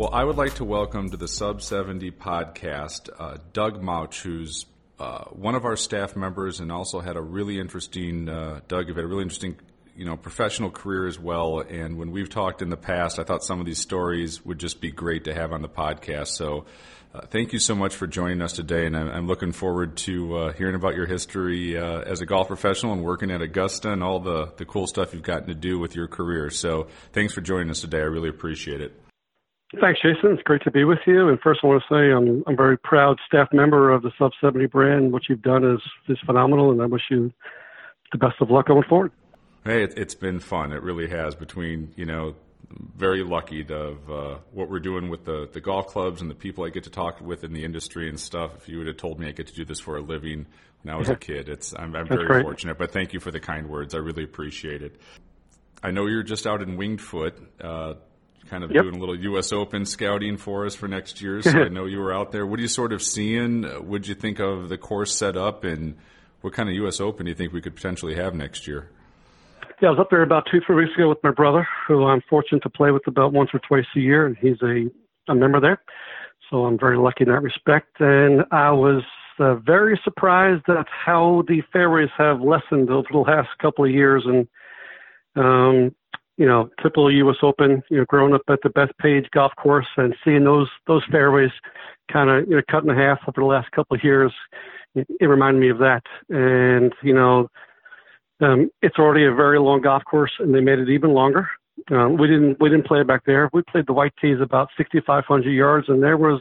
[0.00, 4.64] Well, I would like to welcome to the Sub 70 podcast uh, Doug Mouch, who's
[4.98, 8.96] uh, one of our staff members and also had a really interesting, uh, Doug, you've
[8.96, 9.56] had a really interesting
[9.94, 11.60] you know, professional career as well.
[11.60, 14.80] And when we've talked in the past, I thought some of these stories would just
[14.80, 16.28] be great to have on the podcast.
[16.28, 16.64] So
[17.12, 18.86] uh, thank you so much for joining us today.
[18.86, 22.46] And I'm, I'm looking forward to uh, hearing about your history uh, as a golf
[22.46, 25.78] professional and working at Augusta and all the, the cool stuff you've gotten to do
[25.78, 26.48] with your career.
[26.48, 27.98] So thanks for joining us today.
[27.98, 28.98] I really appreciate it.
[29.80, 30.32] Thanks, Jason.
[30.32, 31.28] It's great to be with you.
[31.28, 34.10] And first, I want to say I'm I'm a very proud staff member of the
[34.18, 35.12] Sub 70 brand.
[35.12, 37.32] What you've done is is phenomenal, and I wish you
[38.10, 39.12] the best of luck going forward.
[39.64, 40.72] Hey, it, it's been fun.
[40.72, 41.36] It really has.
[41.36, 42.34] Between you know,
[42.96, 46.64] very lucky of uh, what we're doing with the the golf clubs and the people
[46.64, 48.56] I get to talk with in the industry and stuff.
[48.56, 50.46] If you would have told me I get to do this for a living
[50.82, 52.42] when I was a kid, it's I'm, I'm very great.
[52.42, 52.76] fortunate.
[52.76, 53.94] But thank you for the kind words.
[53.94, 55.00] I really appreciate it.
[55.82, 57.94] I know you're just out in Winged Foot, uh,
[58.50, 58.82] kind of Yep.
[58.82, 59.52] doing a little U.S.
[59.52, 61.40] Open scouting for us for next year.
[61.50, 62.44] So I know you were out there.
[62.46, 63.62] What are you sort of seeing?
[63.62, 65.96] What did you think of the course set up, and
[66.40, 67.00] what kind of U.S.
[67.00, 68.88] Open do you think we could potentially have next year?
[69.80, 72.20] Yeah, I was up there about two, three weeks ago with my brother, who I'm
[72.28, 74.90] fortunate to play with about once or twice a year, and he's a,
[75.30, 75.80] a member there.
[76.50, 77.98] So I'm very lucky in that respect.
[78.00, 79.02] And I was
[79.38, 84.24] uh, very surprised at how the fairways have lessened over the last couple of years.
[84.26, 84.48] And,
[85.36, 85.94] um,
[86.40, 87.36] you know, typical U.S.
[87.42, 91.50] Open, you know, growing up at the Bethpage golf course and seeing those those fairways
[92.10, 94.32] kind of you know cut in half over the last couple of years,
[94.94, 96.02] it, it reminded me of that.
[96.30, 97.48] And you know,
[98.40, 101.46] um, it's already a very long golf course, and they made it even longer.
[101.90, 103.50] Um, we didn't we didn't play it back there.
[103.52, 106.40] We played the white tees about 6,500 yards, and there was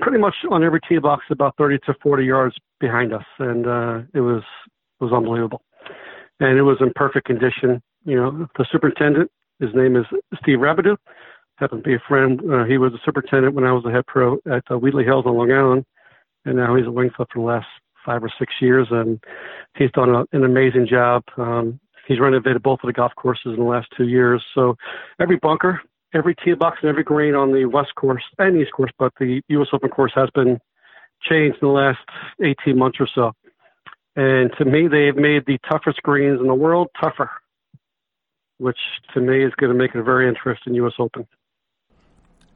[0.00, 4.00] pretty much on every tee box about 30 to 40 yards behind us, and uh,
[4.12, 4.42] it was
[5.00, 5.62] it was unbelievable.
[6.40, 7.82] And it was in perfect condition.
[8.08, 9.30] You know, the superintendent,
[9.60, 10.06] his name is
[10.40, 10.96] Steve Rabideau,
[11.56, 12.40] happened to be a friend.
[12.50, 15.26] Uh, he was a superintendent when I was a head pro at uh, Wheatley Hills
[15.26, 15.84] on Long Island,
[16.46, 17.66] and now he's at Winged Foot for the last
[18.06, 19.22] five or six years, and
[19.76, 21.22] he's done a, an amazing job.
[21.36, 24.42] Um, he's renovated both of the golf courses in the last two years.
[24.54, 24.74] So
[25.20, 25.82] every bunker,
[26.14, 29.42] every tee box, and every green on the west course and east course, but the
[29.48, 29.68] U.S.
[29.74, 30.58] Open course has been
[31.28, 31.98] changed in the last
[32.42, 33.32] 18 months or so.
[34.16, 37.30] And to me, they've made the toughest greens in the world tougher,
[38.58, 38.78] which
[39.14, 40.94] to me is going to make it a very interesting U.S.
[40.98, 41.26] Open.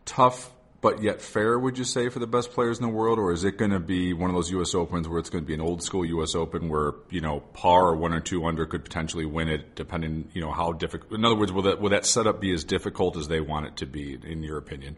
[0.05, 0.53] tough
[0.83, 3.45] but yet fair, would you say, for the best players in the world, or is
[3.45, 4.75] it going to be one of those U.S.
[4.75, 6.35] Opens where it's going to be an old school U.S.
[6.35, 10.29] Open where you know par or one or two under could potentially win it, depending
[10.35, 11.13] you know how difficult.
[11.13, 13.77] In other words, will that will that setup be as difficult as they want it
[13.77, 14.97] to be, in your opinion?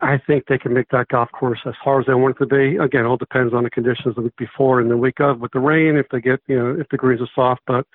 [0.00, 2.46] I think they can make that golf course as hard as they want it to
[2.46, 2.78] be.
[2.78, 5.52] Again, it all depends on the conditions the week before and the week of with
[5.52, 7.60] the rain, if they get, you know, if the greens are soft.
[7.66, 7.86] But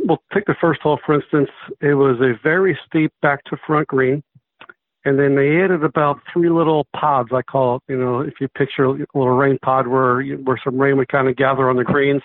[0.00, 1.50] we'll take the first hole, for instance.
[1.80, 4.22] It was a very steep back to front green.
[5.06, 7.82] And then they added about three little pods, I call it.
[7.88, 11.28] You know, if you picture a little rain pod where, where some rain would kind
[11.28, 12.22] of gather on the greens,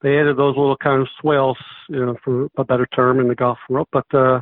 [0.00, 1.58] they added those little kind of swales,
[1.90, 3.88] you know, for a better term in the golf world.
[3.92, 4.40] But, uh,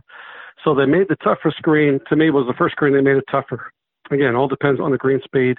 [0.64, 3.24] so they made the tougher screen, to me, was the first screen they made it
[3.30, 3.72] tougher
[4.10, 5.58] again, all depends on the green speed.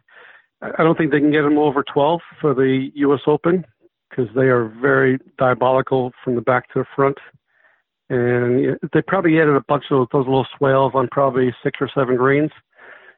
[0.62, 3.22] I don't think they can get them over 12 for the U.S.
[3.28, 3.66] Open
[4.18, 7.18] because they are very diabolical from the back to the front.
[8.10, 12.16] And they probably added a bunch of those little swales on probably six or seven
[12.16, 12.52] greens.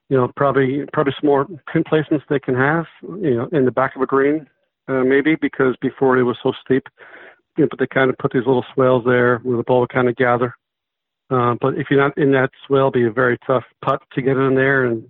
[0.10, 2.86] You know, probably probably some more pin placements they can have.
[3.04, 4.48] You know, in the back of a green,
[4.88, 6.88] uh, maybe because before it was so steep.
[7.58, 9.94] You know, but they kind of put these little swales there where the ball would
[9.94, 10.56] kind of gather.
[11.30, 14.22] Uh, but if you're not in that swale, it'll be a very tough putt to
[14.22, 15.04] get in there and,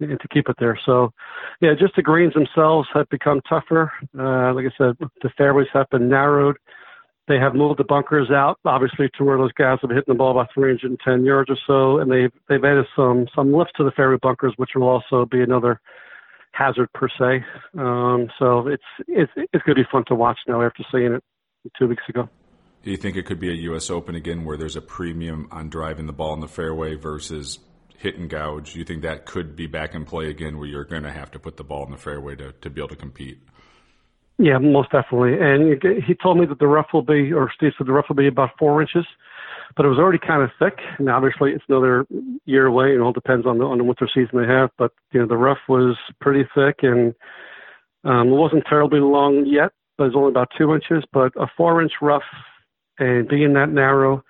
[0.00, 0.78] and to keep it there.
[0.86, 1.12] So,
[1.60, 3.92] yeah, just the greens themselves have become tougher.
[4.16, 6.56] Uh, like I said, the fairways have been narrowed.
[7.26, 10.18] They have moved the bunkers out, obviously, to where those guys have been hitting the
[10.18, 13.92] ball about 310 yards or so, and they've they've added some some lifts to the
[13.92, 15.80] fairway bunkers, which will also be another
[16.52, 17.42] hazard per se.
[17.78, 21.24] Um, so it's it's it's going to be fun to watch now after seeing it
[21.78, 22.28] two weeks ago.
[22.84, 23.88] Do you think it could be a U.S.
[23.88, 27.58] Open again where there's a premium on driving the ball in the fairway versus
[27.96, 28.74] hit and gouge?
[28.74, 31.30] Do you think that could be back in play again where you're going to have
[31.30, 33.38] to put the ball in the fairway to, to be able to compete?
[34.36, 35.38] Yeah, most definitely.
[35.40, 38.16] And he told me that the rough will be, or Steve said the rough will
[38.16, 39.06] be about four inches,
[39.76, 40.78] but it was already kind of thick.
[40.98, 42.04] And obviously, it's another
[42.44, 42.94] year away.
[42.94, 44.70] It all depends on the on the winter season they have.
[44.76, 47.14] But you know, the rough was pretty thick, and
[48.04, 51.04] Um, it wasn't terribly long yet, but it's only about two inches.
[51.12, 52.22] But a four-inch rough,
[52.98, 54.22] and being that narrow,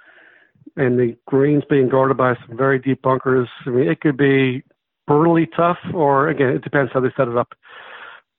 [0.77, 3.49] and the greens being guarded by some very deep bunkers.
[3.67, 4.63] I mean, it could be
[5.07, 7.53] brutally tough, or again, it depends how they set it up.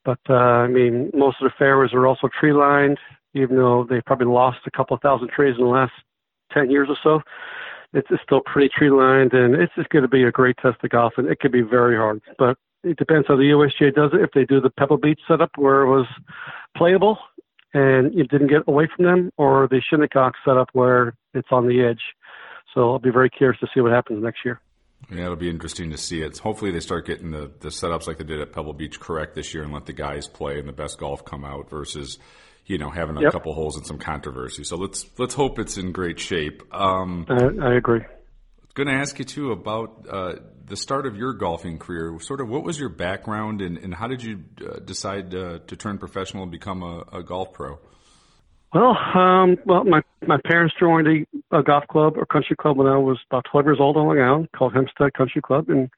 [0.03, 2.99] But uh, I mean, most of the fairways are also tree lined,
[3.33, 5.93] even though they probably lost a couple thousand trees in the last
[6.51, 7.21] ten years or so.
[7.93, 10.83] It's, it's still pretty tree lined, and it's just going to be a great test
[10.83, 12.21] of golf, and it could be very hard.
[12.37, 14.21] But it depends how the USGA does it.
[14.21, 16.05] If they do the Pebble Beach setup where it was
[16.77, 17.17] playable
[17.75, 21.81] and you didn't get away from them, or the Shinnecock setup where it's on the
[21.81, 22.01] edge.
[22.73, 24.61] So I'll be very curious to see what happens next year.
[25.11, 26.37] Yeah, it'll be interesting to see it.
[26.37, 29.53] Hopefully, they start getting the, the setups like they did at Pebble Beach correct this
[29.53, 32.17] year and let the guys play and the best golf come out versus,
[32.65, 33.33] you know, having a yep.
[33.33, 34.63] couple holes and some controversy.
[34.63, 36.63] So let's let's hope it's in great shape.
[36.73, 38.01] Um, I, I agree.
[38.75, 40.33] Going to ask you too about uh,
[40.65, 42.17] the start of your golfing career.
[42.19, 45.75] Sort of, what was your background and, and how did you uh, decide uh, to
[45.75, 47.79] turn professional and become a, a golf pro?
[48.73, 52.87] Well, um, well, my my parents joined a, a golf club or country club when
[52.87, 55.89] I was about 12 years old on Long Island called Hempstead Country Club, and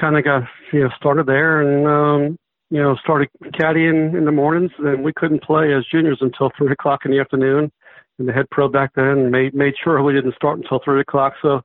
[0.00, 0.42] kind of got
[0.72, 2.38] you know started there, and um,
[2.70, 4.72] you know started caddying in the mornings.
[4.78, 7.70] And we couldn't play as juniors until three o'clock in the afternoon.
[8.18, 11.34] And the head pro back then made made sure we didn't start until three o'clock.
[11.40, 11.60] So,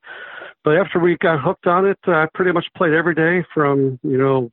[0.64, 4.18] but after we got hooked on it, I pretty much played every day from you
[4.18, 4.52] know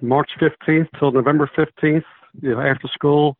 [0.00, 2.04] March 15th till November 15th.
[2.40, 3.36] You know after school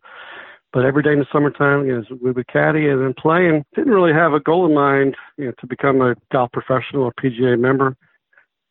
[0.72, 3.64] but every day in the summertime, you know, we would caddy and then play, and
[3.74, 7.12] didn't really have a goal in mind, you know, to become a golf professional or
[7.20, 7.96] PGA member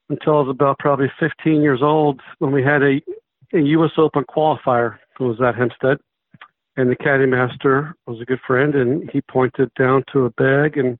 [0.09, 3.01] until I was about probably 15 years old when we had a,
[3.53, 3.91] a U.S.
[3.97, 4.97] Open qualifier.
[5.19, 5.97] It was at Hempstead,
[6.79, 10.77] and the caddy master was a good friend, and he pointed down to a bag,
[10.77, 10.97] and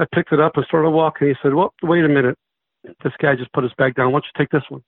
[0.00, 1.28] I picked it up and started walking.
[1.28, 2.36] He said, "Well, wait a minute,
[3.04, 4.10] this guy just put his bag down.
[4.10, 4.82] Why don't you take this one?"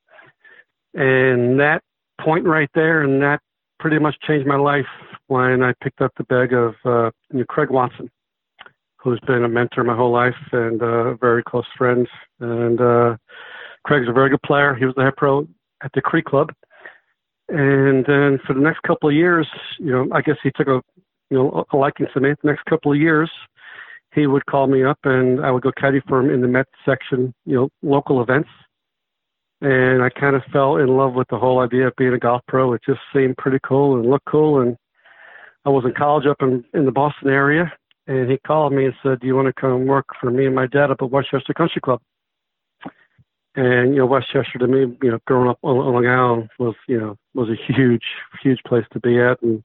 [0.95, 1.83] And that
[2.21, 3.41] point right there, and that
[3.79, 4.91] pretty much changed my life
[5.29, 7.11] when I picked up the bag of uh,
[7.49, 8.11] Craig Watson,
[8.97, 12.09] who's been a mentor my whole life and uh, a very close friend.
[12.41, 13.17] And uh,
[13.85, 14.75] Craig's a very good player.
[14.75, 15.47] He was the head pro
[15.83, 16.53] at the Creek Club.
[17.57, 19.47] And then for the next couple of years,
[19.79, 20.83] you know, I guess he took a
[21.31, 22.35] you know a liking to me.
[22.43, 23.31] The next couple of years,
[24.15, 26.67] he would call me up and I would go caddy for him in the Met
[26.85, 28.49] section, you know, local events
[29.65, 32.43] and I kind of fell in love with the whole idea of being a golf
[32.47, 32.75] pro.
[32.75, 34.61] It just seemed pretty cool and looked cool.
[34.61, 34.77] And
[35.65, 37.73] I was in college up in in the Boston area,
[38.07, 40.55] and he called me and said, "Do you want to come work for me and
[40.55, 42.01] my dad up at Westchester Country Club?"
[43.57, 46.99] And you know, Westchester to me, you know, growing up on Long Island was you
[46.99, 48.05] know was a huge
[48.43, 49.63] huge place to be at, and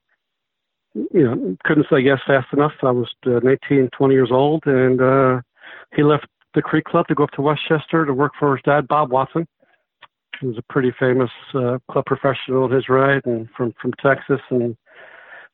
[0.94, 2.72] you know couldn't say yes fast enough.
[2.82, 5.40] I was uh, 19, 20 years old, and uh,
[5.94, 8.86] he left the Creek Club to go up to Westchester to work for his dad,
[8.86, 9.46] Bob Watson.
[10.40, 14.40] He was a pretty famous uh, club professional in his right, and from from Texas,
[14.50, 14.76] and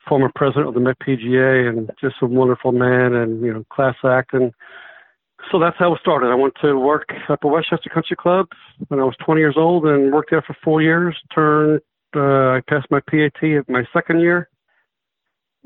[0.07, 4.35] former president of the PGA, and just a wonderful man, and you know, class act,
[4.35, 4.53] and
[5.51, 6.29] so that's how it started.
[6.29, 8.49] I went to work at the Westchester Country Club
[8.89, 11.17] when I was 20 years old, and worked there for four years.
[11.35, 11.81] Turned,
[12.15, 14.49] uh, I passed my PAT at my second year,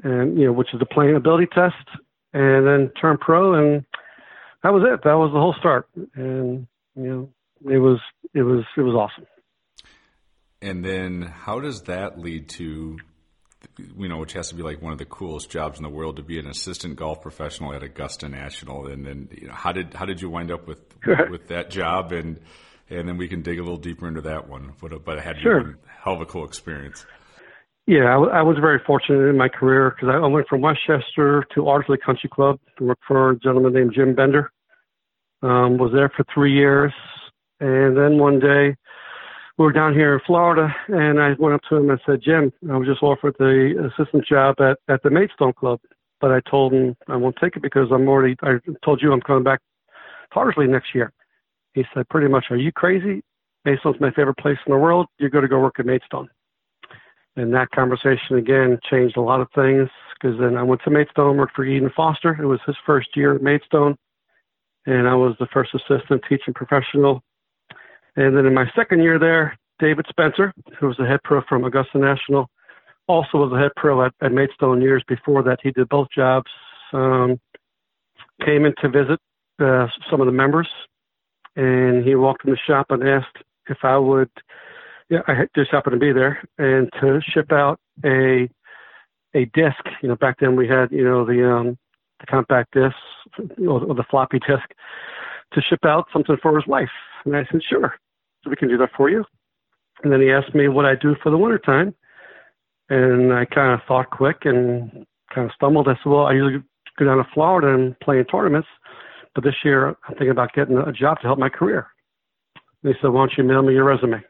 [0.03, 1.75] and you know, which is the playing ability test,
[2.33, 3.85] and then turned pro, and
[4.63, 5.03] that was it.
[5.05, 7.31] That was the whole start, and you
[7.65, 8.01] know it was
[8.35, 9.27] it was it was awesome.
[10.63, 12.99] And then, how does that lead to,
[13.97, 16.17] you know, which has to be like one of the coolest jobs in the world
[16.17, 18.87] to be an assistant golf professional at Augusta National?
[18.87, 20.81] And then, you know, how did how did you wind up with
[21.31, 22.13] with that job?
[22.13, 22.41] And
[22.89, 24.73] and then we can dig a little deeper into that one.
[24.81, 25.61] But but it had sure.
[25.61, 25.75] a
[26.05, 27.07] hell of a cool experience.
[27.87, 31.69] Yeah, I, I was very fortunate in my career because I went from Westchester to
[31.69, 34.51] Ardsley Country Club to work for a gentleman named Jim Bender.
[35.43, 36.93] Um, was there for three years.
[37.59, 38.77] And then one day,
[39.61, 42.51] we were down here in Florida, and I went up to him and said, Jim,
[42.71, 45.81] I was just offered the assistant job at, at the Maidstone Club.
[46.19, 49.21] But I told him I won't take it because I'm already, I told you I'm
[49.21, 49.61] coming back
[50.35, 51.13] Ardsley next year.
[51.75, 53.23] He said, pretty much, are you crazy?
[53.67, 55.09] Maidstone's my favorite place in the world.
[55.19, 56.31] You're going to go work at Maidstone.
[57.37, 61.37] And that conversation again changed a lot of things because then I went to Maidstone,
[61.37, 62.35] worked for Eden Foster.
[62.41, 63.99] It was his first year at Maidstone.
[64.87, 67.23] And I was the first assistant teaching professional
[68.17, 71.65] and then in my second year there, David Spencer, who was the head pro from
[71.65, 72.49] Augusta National,
[73.09, 75.59] also was a head pro at, at Maidstone years before that.
[75.63, 76.51] He did both jobs.
[76.93, 77.41] Um,
[78.45, 79.21] came in to visit
[79.61, 80.69] uh, some of the members,
[81.57, 83.39] and he walked in the shop and asked
[83.69, 84.31] if I would.
[85.09, 88.49] Yeah, I just happened to be there, and to ship out a
[89.35, 89.83] a disc.
[90.03, 91.79] You know, back then we had you know the um,
[92.21, 92.97] the compact disc
[93.59, 94.69] or, or the floppy disk
[95.53, 96.91] to ship out something for his wife.
[97.25, 97.95] And I said, sure,
[98.43, 99.25] so we can do that for you.
[100.03, 101.95] And then he asked me what I do for the wintertime.
[102.89, 105.89] And I kind of thought quick and kind of stumbled.
[105.89, 106.63] I said, well, I usually
[106.99, 108.69] go down to Florida and play in tournaments,
[109.35, 111.87] but this year I'm thinking about getting a job to help my career.
[112.83, 114.23] And he said, why don't you mail me your resume?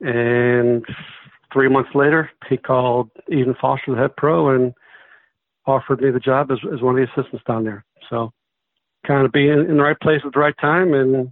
[0.00, 0.84] And
[1.52, 4.74] three months later, he called Eden Foster, the head pro, and
[5.66, 7.84] offered me the job as, as one of the assistants down there.
[8.10, 8.32] So
[9.06, 11.30] kind of being in the right place at the right time, and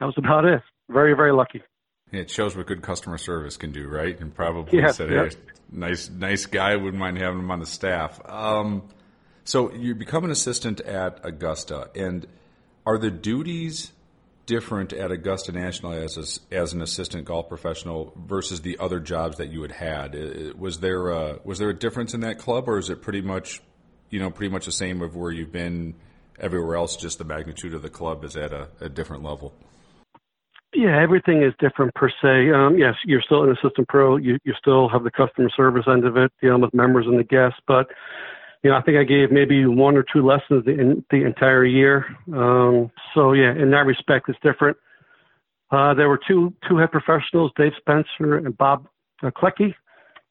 [0.00, 0.62] that was about it.
[0.88, 1.62] Very, very lucky.
[2.12, 4.18] It shows what good customer service can do, right?
[4.20, 5.28] And probably yeah, said, yeah.
[5.72, 6.76] Nice, nice guy.
[6.76, 8.82] Wouldn't mind having him on the staff." Um,
[9.44, 12.26] so you become an assistant at Augusta, and
[12.86, 13.92] are the duties
[14.46, 19.38] different at Augusta National as a, as an assistant golf professional versus the other jobs
[19.38, 20.14] that you had had?
[20.14, 23.22] Uh, Was there a, was there a difference in that club, or is it pretty
[23.22, 23.62] much,
[24.10, 25.94] you know, pretty much the same of where you've been
[26.38, 26.96] everywhere else?
[26.96, 29.54] Just the magnitude of the club is at a, a different level.
[30.74, 32.50] Yeah, everything is different per se.
[32.50, 34.16] Um, yes, you're still an assistant pro.
[34.16, 37.24] You you still have the customer service end of it, dealing with members and the
[37.24, 37.60] guests.
[37.68, 37.86] But
[38.64, 41.64] you know, I think I gave maybe one or two lessons the, in, the entire
[41.64, 42.06] year.
[42.32, 44.76] Um, so yeah, in that respect, it's different.
[45.70, 48.88] Uh, there were two two head professionals, Dave Spencer and Bob
[49.22, 49.74] uh, Klecki.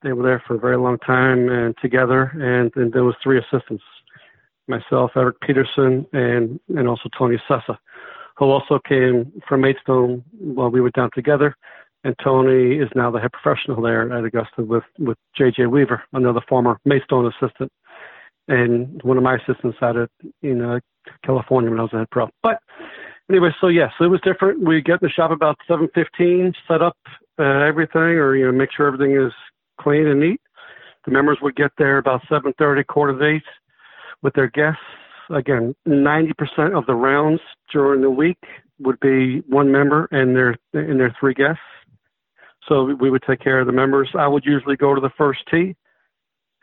[0.01, 3.39] They were there for a very long time and together, and then there was three
[3.39, 3.83] assistants,
[4.67, 7.77] myself, Eric Peterson, and and also Tony Sessa
[8.37, 11.55] who also came from Maidstone while we were down together.
[12.03, 15.67] And Tony is now the head professional there at Augusta with, with J.J.
[15.67, 17.71] Weaver, another former Maidstone assistant,
[18.49, 20.09] and one of my assistants out at
[20.41, 20.79] in uh,
[21.25, 22.27] California when I was a head pro.
[22.41, 22.59] But
[23.29, 24.59] anyway, so yes, it was different.
[24.59, 26.97] We get in the shop about 7:15, set up
[27.39, 29.31] uh, everything, or you know, make sure everything is
[29.79, 30.41] clean and neat.
[31.05, 33.43] The members would get there about 7:30, quarter to eight,
[34.23, 34.81] with their guests
[35.29, 38.37] again, 90% of the rounds during the week
[38.79, 41.61] would be one member and their and their three guests.
[42.67, 44.09] So we would take care of the members.
[44.17, 45.75] I would usually go to the first tee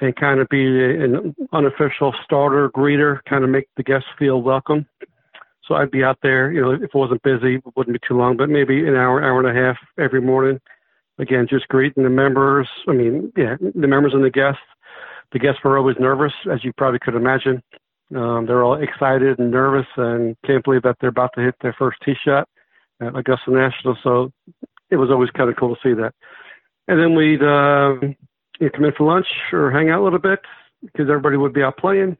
[0.00, 4.86] and kind of be an unofficial starter greeter, kind of make the guests feel welcome.
[5.66, 8.16] So I'd be out there, you know, if it wasn't busy, it wouldn't be too
[8.16, 10.58] long, but maybe an hour, hour and a half every morning.
[11.18, 12.66] Again, just greeting the members.
[12.88, 14.62] I mean, yeah, the members and the guests.
[15.32, 17.62] The guests were always nervous, as you probably could imagine.
[18.14, 21.74] Um, they're all excited and nervous and can't believe that they're about to hit their
[21.78, 22.48] first tee shot
[23.00, 23.96] at Augusta National.
[24.02, 24.32] So
[24.90, 26.12] it was always kind of cool to see that.
[26.88, 27.94] And then we'd uh,
[28.72, 30.40] come in for lunch or hang out a little bit
[30.82, 32.16] because everybody would be out playing.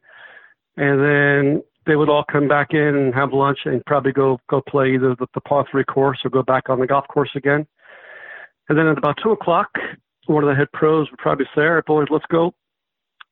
[0.76, 4.60] And then they would all come back in and have lunch and probably go go
[4.60, 7.66] play either the, the par three course or go back on the golf course again.
[8.68, 9.70] And then at about two o'clock,
[10.26, 12.54] one of the head pros would probably say, "All right, boys, let's go."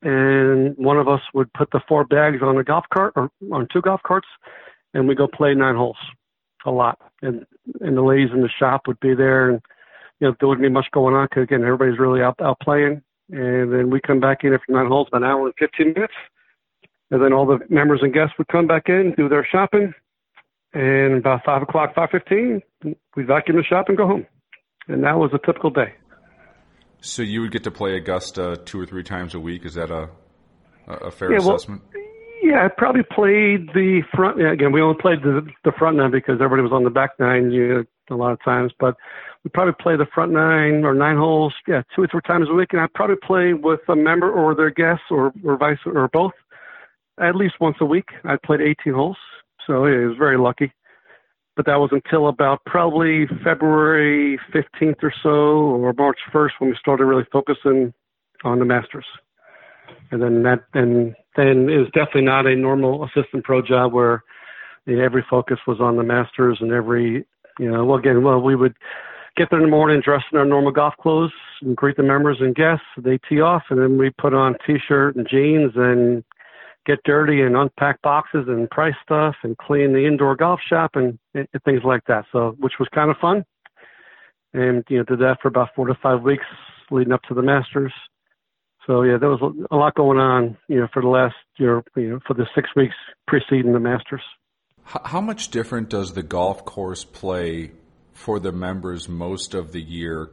[0.02, 3.66] And one of us would put the four bags on a golf cart or on
[3.72, 4.28] two golf carts,
[4.94, 5.96] and we go play nine holes,
[6.64, 6.98] a lot.
[7.22, 7.44] And
[7.80, 9.60] and the ladies in the shop would be there, and
[10.20, 13.02] you know there wouldn't be much going on because again everybody's really out out playing.
[13.30, 16.14] And then we come back in after nine holes, about an hour and fifteen minutes,
[17.10, 19.92] and then all the members and guests would come back in, do their shopping,
[20.72, 22.62] and about five o'clock, five fifteen,
[23.16, 24.26] we'd vacuum the shop and go home.
[24.86, 25.92] And that was a typical day.
[27.00, 29.64] So you would get to play Augusta two or three times a week.
[29.64, 30.10] Is that a
[30.86, 31.82] a fair Yeah, well, assessment?
[32.42, 34.38] Yeah, I probably played the front.
[34.38, 37.10] Yeah, again, we only played the the front nine because everybody was on the back
[37.18, 37.50] nine.
[37.50, 38.96] You know, a lot of times, but
[39.44, 41.54] we probably play the front nine or nine holes.
[41.66, 44.54] Yeah, two or three times a week, and I probably play with a member or
[44.54, 46.32] their guests or or vice or both
[47.20, 48.08] at least once a week.
[48.24, 49.16] I played 18 holes,
[49.66, 50.72] so yeah, it was very lucky.
[51.58, 56.76] But that was until about probably February 15th or so, or March 1st, when we
[56.78, 57.92] started really focusing
[58.44, 59.04] on the Masters.
[60.12, 64.22] And then that and then it was definitely not a normal assistant pro job where
[64.86, 67.26] you know, every focus was on the masters and every
[67.58, 68.74] you know well again well we would
[69.36, 72.38] get there in the morning dressed in our normal golf clothes and greet the members
[72.40, 72.86] and guests.
[72.96, 76.22] They tee off and then we put on t-shirt and jeans and
[76.88, 81.18] get dirty and unpack boxes and price stuff and clean the indoor golf shop and,
[81.34, 82.24] and things like that.
[82.32, 83.44] So which was kind of fun.
[84.54, 86.44] And you know did that for about four to five weeks
[86.90, 87.92] leading up to the masters.
[88.88, 92.08] So yeah, there was a lot going on, you know, for the last year, you
[92.08, 92.94] know, for the six weeks
[93.26, 94.22] preceding the Masters.
[94.84, 97.72] How much different does the golf course play
[98.14, 100.30] for the members most of the year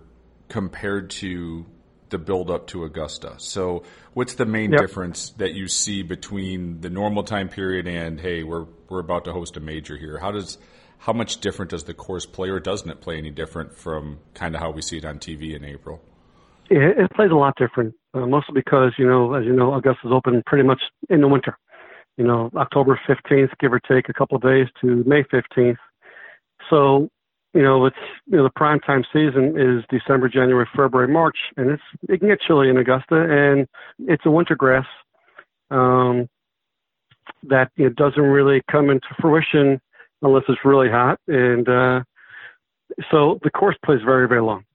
[0.48, 1.66] compared to
[2.10, 3.36] the build up to Augusta?
[3.38, 3.84] So,
[4.14, 4.76] what's the main Yep.
[4.76, 9.34] difference that you see between the normal time period and hey, we're we're about to
[9.34, 10.18] host a major here?
[10.18, 10.58] How does
[11.00, 14.56] how much different does the course play, or doesn't it play any different from kind
[14.56, 16.02] of how we see it on TV in April?
[16.70, 20.12] Yeah, it plays a lot different, uh, mostly because you know, as you know, Augusta's
[20.12, 21.58] open pretty much in the winter.
[22.18, 25.78] You know, October 15th, give or take a couple of days to May 15th.
[26.70, 27.10] So,
[27.56, 27.96] you know, it's
[28.28, 32.28] you know the prime time season is December, January, February, March, and it's it can
[32.28, 33.66] get chilly in Augusta, and
[34.10, 34.86] it's a winter grass
[35.72, 36.28] um,
[37.44, 39.80] that you know, doesn't really come into fruition
[40.22, 42.04] unless it's really hot, and uh,
[43.10, 44.66] so the course plays very very long.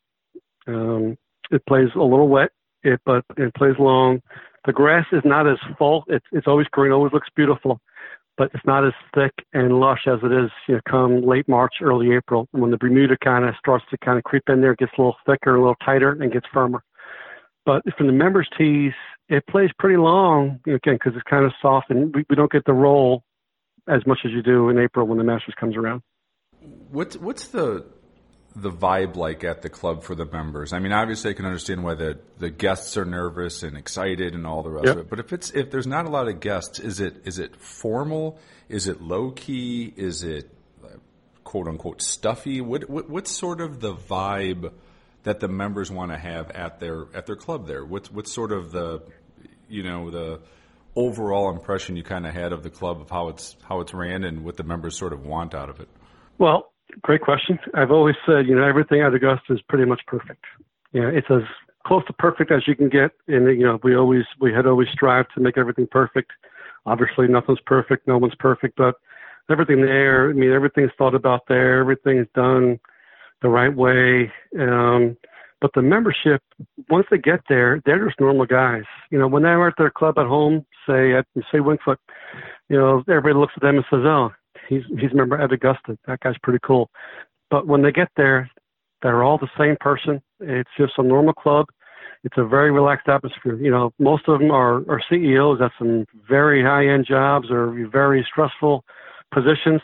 [0.67, 1.19] Um,
[1.51, 2.51] it plays a little wet,
[2.83, 4.23] it but it plays long.
[4.65, 6.05] The grass is not as full.
[6.07, 7.79] It's it's always green, always looks beautiful,
[8.41, 11.75] but it's not as thick and lush as it is you know, come late March,
[11.83, 14.93] early April, when the Bermuda kind of starts to kind of creep in there, gets
[14.97, 16.83] a little thicker, a little tighter, and gets firmer.
[17.67, 18.93] But from the members' tees,
[19.29, 22.65] it plays pretty long again because it's kind of soft, and we, we don't get
[22.65, 23.25] the roll
[23.87, 26.01] as much as you do in April when the Masters comes around.
[26.91, 27.85] What's what's the
[28.57, 30.73] the vibe like at the club for the members?
[30.73, 34.47] I mean, obviously, I can understand why the, the guests are nervous and excited and
[34.47, 34.97] all the rest yep.
[34.97, 35.11] of it.
[35.11, 38.39] But if it's if there's not a lot of guests, is it is it formal?
[38.69, 39.93] Is it low key?
[39.97, 40.51] Is it
[40.85, 40.89] uh,
[41.45, 42.61] quote unquote stuffy?
[42.61, 44.73] What, what what's sort of the vibe
[45.23, 47.85] that the members want to have at their at their club there?
[47.85, 49.03] What's what's sort of the
[49.69, 50.41] you know the
[50.97, 54.25] overall impression you kind of had of the club of how it's how it's ran
[54.25, 55.89] and what the members sort of want out of it?
[56.39, 57.59] Well, Great question.
[57.75, 60.45] I've always said, you know, everything at Augusta is pretty much perfect.
[60.93, 61.43] You know, it's as
[61.87, 63.13] close to perfect as you can get.
[63.29, 66.31] And, you know, we always, we had always strived to make everything perfect.
[66.87, 68.07] Obviously, nothing's perfect.
[68.09, 68.97] No one's perfect, but
[69.51, 71.81] everything there, I mean, everything's thought about there.
[71.81, 72.79] Everything's done
[73.43, 74.33] the right way.
[74.59, 75.17] Um,
[75.61, 76.43] but the membership,
[76.89, 78.85] once they get there, they're just normal guys.
[79.11, 81.99] You know, when they're at their club at home, say at say Winged Foot,
[82.69, 84.31] you know, everybody looks at them and says, "Oh,
[84.71, 85.99] He's he's a member at Augusta.
[86.07, 86.91] That guy's pretty cool.
[87.51, 88.49] But when they get there,
[89.03, 90.23] they're all the same person.
[90.39, 91.67] It's just a normal club.
[92.23, 93.57] It's a very relaxed atmosphere.
[93.57, 97.89] You know, most of them are, are CEOs at some very high end jobs or
[97.91, 98.85] very stressful
[99.35, 99.81] positions.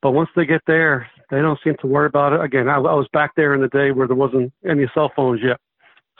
[0.00, 2.40] But once they get there, they don't seem to worry about it.
[2.40, 5.40] Again, I, I was back there in the day where there wasn't any cell phones
[5.42, 5.58] yet.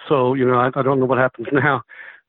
[0.06, 1.80] So, you know, I, I don't know what happens now.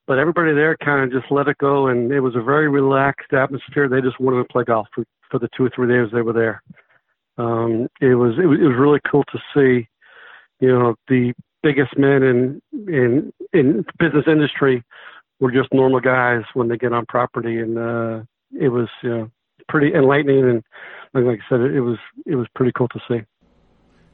[0.05, 3.33] But everybody there kind of just let it go, and it was a very relaxed
[3.33, 3.89] atmosphere.
[3.89, 4.87] They just wanted to play golf
[5.29, 6.63] for the two or three days they were there.
[7.37, 9.87] Um, it was it was it was really cool to see,
[10.59, 14.83] you know, the biggest men in in in business industry
[15.39, 18.23] were just normal guys when they get on property, and uh,
[18.59, 19.31] it was you know
[19.69, 20.63] pretty enlightening and
[21.13, 23.21] like I said, it was it was pretty cool to see.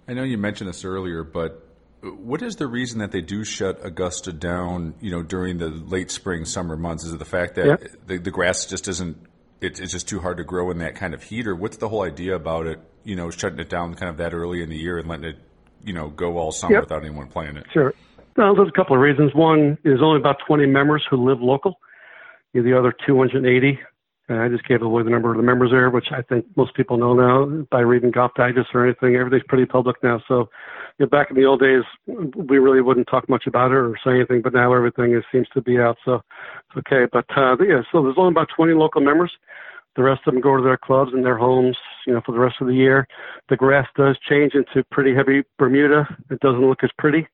[0.07, 1.67] I know you mentioned this earlier, but
[2.01, 4.95] what is the reason that they do shut Augusta down?
[4.99, 7.87] You know, during the late spring, summer months, is it the fact that yeah.
[8.05, 9.17] the, the grass just isn't
[9.63, 11.89] it, it's just too hard to grow in that kind of heat, or what's the
[11.89, 12.79] whole idea about it?
[13.03, 15.37] You know, shutting it down kind of that early in the year and letting it,
[15.83, 16.83] you know, go all summer yep.
[16.83, 17.65] without anyone playing it.
[17.73, 17.93] Sure.
[18.35, 19.33] Well, there's a couple of reasons.
[19.35, 21.79] One is only about 20 members who live local.
[22.53, 23.79] The other 280
[24.29, 26.75] and I just gave away the number of the members there, which I think most
[26.75, 29.15] people know now by reading Golf Digest or anything.
[29.15, 30.21] Everything's pretty public now.
[30.29, 30.49] So,
[30.97, 33.97] you know, back in the old days, we really wouldn't talk much about it or
[34.03, 35.97] say anything, but now everything is, seems to be out.
[36.05, 36.23] So, it's
[36.77, 37.07] okay.
[37.11, 39.31] But uh, yeah, so there's only about 20 local members.
[39.95, 42.39] The rest of them go to their clubs and their homes, you know, for the
[42.39, 43.07] rest of the year.
[43.49, 46.07] The grass does change into pretty heavy Bermuda.
[46.31, 47.27] It doesn't look as pretty.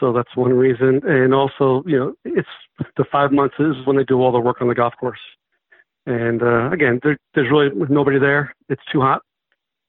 [0.00, 1.02] So that's one reason.
[1.04, 2.48] And also, you know, it's
[2.96, 5.20] the five months is when they do all the work on the golf course.
[6.06, 8.54] And uh, again, there, there's really nobody there.
[8.68, 9.22] It's too hot,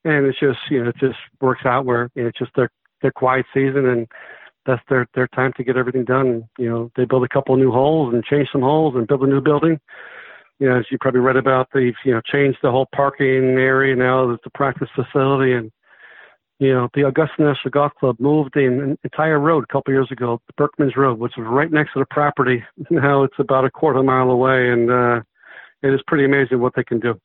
[0.06, 2.70] and it's just you know it just works out where you know, it's just their
[3.02, 4.08] their quiet season, and
[4.66, 6.48] that's their their time to get everything done.
[6.58, 9.28] You know, they build a couple new holes and change some holes and build a
[9.28, 9.80] new building.
[10.60, 13.96] You know, as you probably read about, they've you know changed the whole parking area
[13.96, 14.30] now.
[14.32, 15.72] It's a practice facility, and
[16.60, 20.42] you know the Augusta National Golf Club moved an entire road a couple years ago,
[20.60, 22.64] Berckmans Road, which was right next to the property.
[22.90, 25.22] Now it's about a quarter mile away, and uh,
[25.84, 27.20] it is pretty amazing what they can do.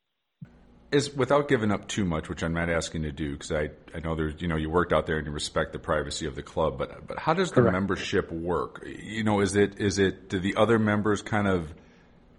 [0.92, 4.00] Is without giving up too much, which I'm not asking to do, because I, I
[4.00, 6.42] know there's you know you worked out there and you respect the privacy of the
[6.42, 7.72] club, but but how does the Correct.
[7.72, 8.84] membership work?
[8.86, 11.72] You know, is it is it do the other members kind of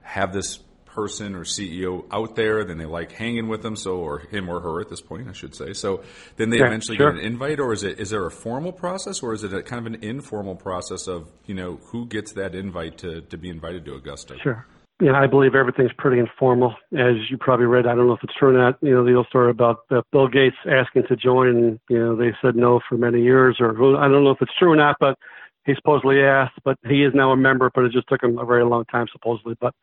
[0.01, 0.59] have this
[0.93, 4.59] person or CEO out there, then they like hanging with them, so or him or
[4.59, 5.73] her at this point, I should say.
[5.73, 6.03] So
[6.35, 7.11] then they yeah, eventually sure.
[7.11, 9.63] get an invite, or is it is there a formal process, or is it a
[9.63, 13.49] kind of an informal process of you know who gets that invite to to be
[13.49, 14.37] invited to Augusta?
[14.43, 14.65] Sure
[15.01, 16.75] you know, I believe everything's pretty informal.
[16.93, 18.77] As you probably read, I don't know if it's true or not.
[18.81, 22.33] You know, the old story about uh, Bill Gates asking to join, you know, they
[22.39, 25.17] said no for many years, or I don't know if it's true or not, but
[25.65, 28.45] he supposedly asked, but he is now a member, but it just took him a
[28.45, 29.55] very long time, supposedly.
[29.59, 29.73] But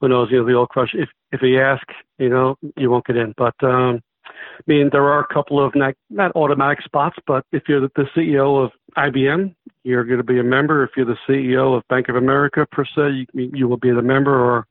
[0.00, 0.28] who knows?
[0.30, 3.34] You know, the old question: if if he asks, you know, you won't get in.
[3.36, 7.64] But um, I mean, there are a couple of not, not automatic spots, but if
[7.68, 10.84] you're the CEO of IBM, you're going to be a member.
[10.84, 14.02] If you're the CEO of Bank of America per se, you, you will be the
[14.02, 14.66] member, or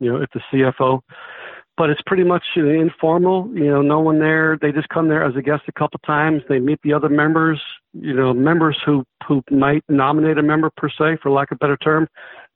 [0.00, 1.00] you know, if the CFO.
[1.76, 3.50] but it's pretty much informal.
[3.54, 4.58] You know, no one there.
[4.60, 6.42] They just come there as a guest a couple times.
[6.48, 7.60] They meet the other members.
[7.92, 11.58] You know, members who who might nominate a member per se, for lack of a
[11.58, 12.08] better term,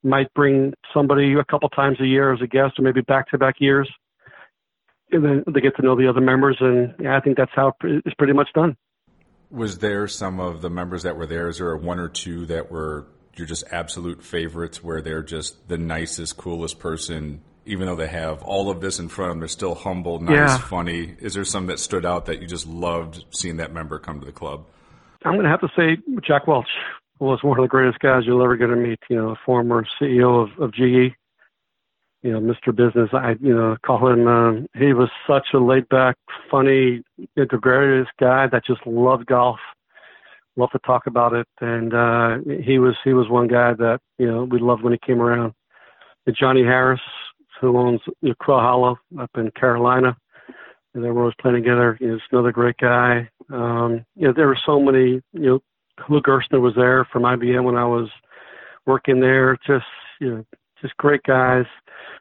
[0.03, 3.38] might bring somebody a couple times a year as a guest, or maybe back to
[3.38, 3.90] back years.
[5.12, 7.73] And then they get to know the other members, and yeah, I think that's how
[7.83, 8.77] it's pretty much done.
[9.51, 11.49] Was there some of the members that were there?
[11.49, 15.79] Is there one or two that were you're just absolute favorites, where they're just the
[15.79, 19.49] nicest, coolest person even though they have all of this in front of them, they're
[19.49, 20.59] still humble, nice, yeah.
[20.59, 21.15] funny.
[21.21, 24.27] Is there some that stood out that you just loved seeing that member come to
[24.27, 24.65] the club?
[25.25, 26.67] I'm going to have to say Jack Welch
[27.19, 28.99] was one of the greatest guys you'll ever get to meet.
[29.09, 31.15] You know, former CEO of, of GE.
[32.22, 32.74] You know, Mr.
[32.74, 33.09] Business.
[33.12, 34.26] I you know call him.
[34.26, 36.16] Um, he was such a laid back,
[36.50, 37.02] funny,
[37.46, 39.59] greatest guy that just loved golf.
[40.56, 44.26] Loved to talk about it, and uh, he was he was one guy that you
[44.26, 45.54] know we loved when he came around.
[46.26, 47.00] And Johnny Harris,
[47.61, 50.16] who owns you know, Quail Hollow up in Carolina.
[50.94, 51.96] And they were always playing together.
[52.00, 53.28] He's another great guy.
[53.52, 55.61] Um, you know, there were so many, you know,
[56.09, 58.09] Lou Gerstner was there from IBM when I was
[58.87, 59.56] working there.
[59.66, 59.85] Just,
[60.20, 60.44] you know,
[60.83, 61.66] just great guys.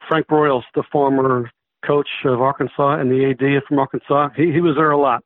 [0.09, 1.49] Frank Broyles, the former
[1.85, 5.23] coach of Arkansas and the AD from Arkansas, he, he was there a lot.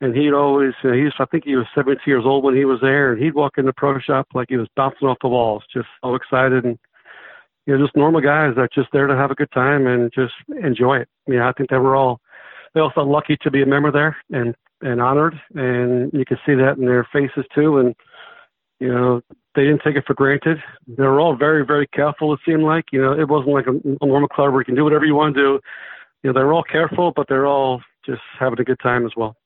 [0.00, 2.64] And he'd always, uh, he was, I think he was 70 years old when he
[2.64, 5.28] was there, and he'd walk in the pro shop like he was bouncing off the
[5.28, 6.78] walls, just so excited and
[7.66, 10.32] you know, just normal guys that just there to have a good time and just
[10.62, 11.08] enjoy it.
[11.26, 12.20] Yeah, I think they were all
[12.74, 16.38] they all felt lucky to be a member there and and honored, and you can
[16.46, 17.78] see that in their faces too.
[17.78, 17.94] And
[18.80, 19.20] you know,
[19.58, 20.62] they didn't take it for granted.
[20.86, 22.32] They were all very very careful.
[22.32, 24.76] It seemed like you know, it wasn't like a, a normal club where you can
[24.76, 25.60] do whatever you want to do.
[26.22, 29.36] You know, they're all careful, but they're all just having a good time as well.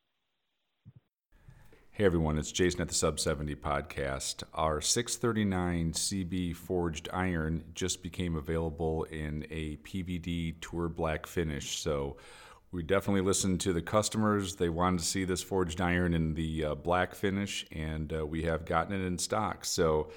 [1.92, 4.42] Hey everyone, it's Jason at the Sub 70 podcast.
[4.53, 11.79] Our 639 CB forged iron just became available in a PVD tour black finish.
[11.79, 12.18] So
[12.73, 14.57] we definitely listened to the customers.
[14.57, 18.43] They wanted to see this forged iron in the uh, black finish, and uh, we
[18.43, 19.65] have gotten it in stock.
[19.65, 20.11] So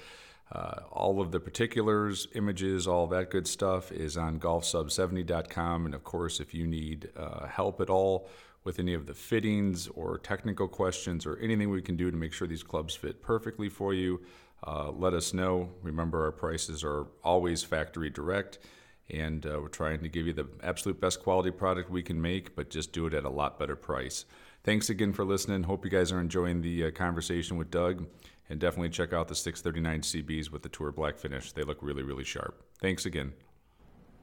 [0.50, 5.86] uh, all of the particulars, images, all that good stuff is on golfsub70.com.
[5.86, 8.28] And of course, if you need uh, help at all,
[8.66, 12.32] with any of the fittings or technical questions or anything we can do to make
[12.32, 14.20] sure these clubs fit perfectly for you,
[14.66, 15.70] uh, let us know.
[15.82, 18.58] Remember, our prices are always factory direct,
[19.10, 22.56] and uh, we're trying to give you the absolute best quality product we can make,
[22.56, 24.24] but just do it at a lot better price.
[24.64, 25.62] Thanks again for listening.
[25.62, 28.06] Hope you guys are enjoying the uh, conversation with Doug,
[28.48, 31.52] and definitely check out the 639 CBs with the Tour Black finish.
[31.52, 32.62] They look really, really sharp.
[32.80, 33.32] Thanks again.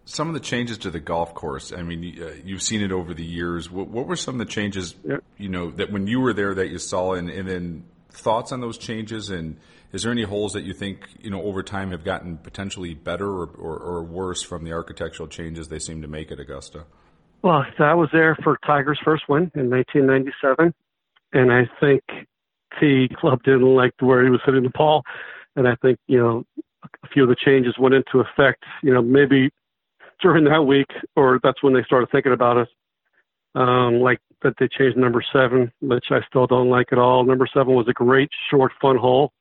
[0.05, 1.71] Some of the changes to the golf course.
[1.71, 3.71] I mean, uh, you've seen it over the years.
[3.71, 4.95] What, what were some of the changes?
[5.37, 8.61] You know, that when you were there that you saw, and, and then thoughts on
[8.61, 9.29] those changes.
[9.29, 9.57] And
[9.93, 13.27] is there any holes that you think you know over time have gotten potentially better
[13.27, 16.85] or, or, or worse from the architectural changes they seem to make at Augusta?
[17.43, 20.73] Well, I was there for Tiger's first win in 1997,
[21.33, 22.01] and I think
[22.81, 25.03] the club didn't like where he was hitting the ball,
[25.55, 26.43] and I think you know
[27.03, 28.63] a few of the changes went into effect.
[28.81, 29.51] You know, maybe
[30.21, 32.67] during that week, or that's when they started thinking about it.
[33.55, 37.23] Um, like that they changed number seven, which I still don't like at all.
[37.23, 39.31] Number seven was a great short, fun hole.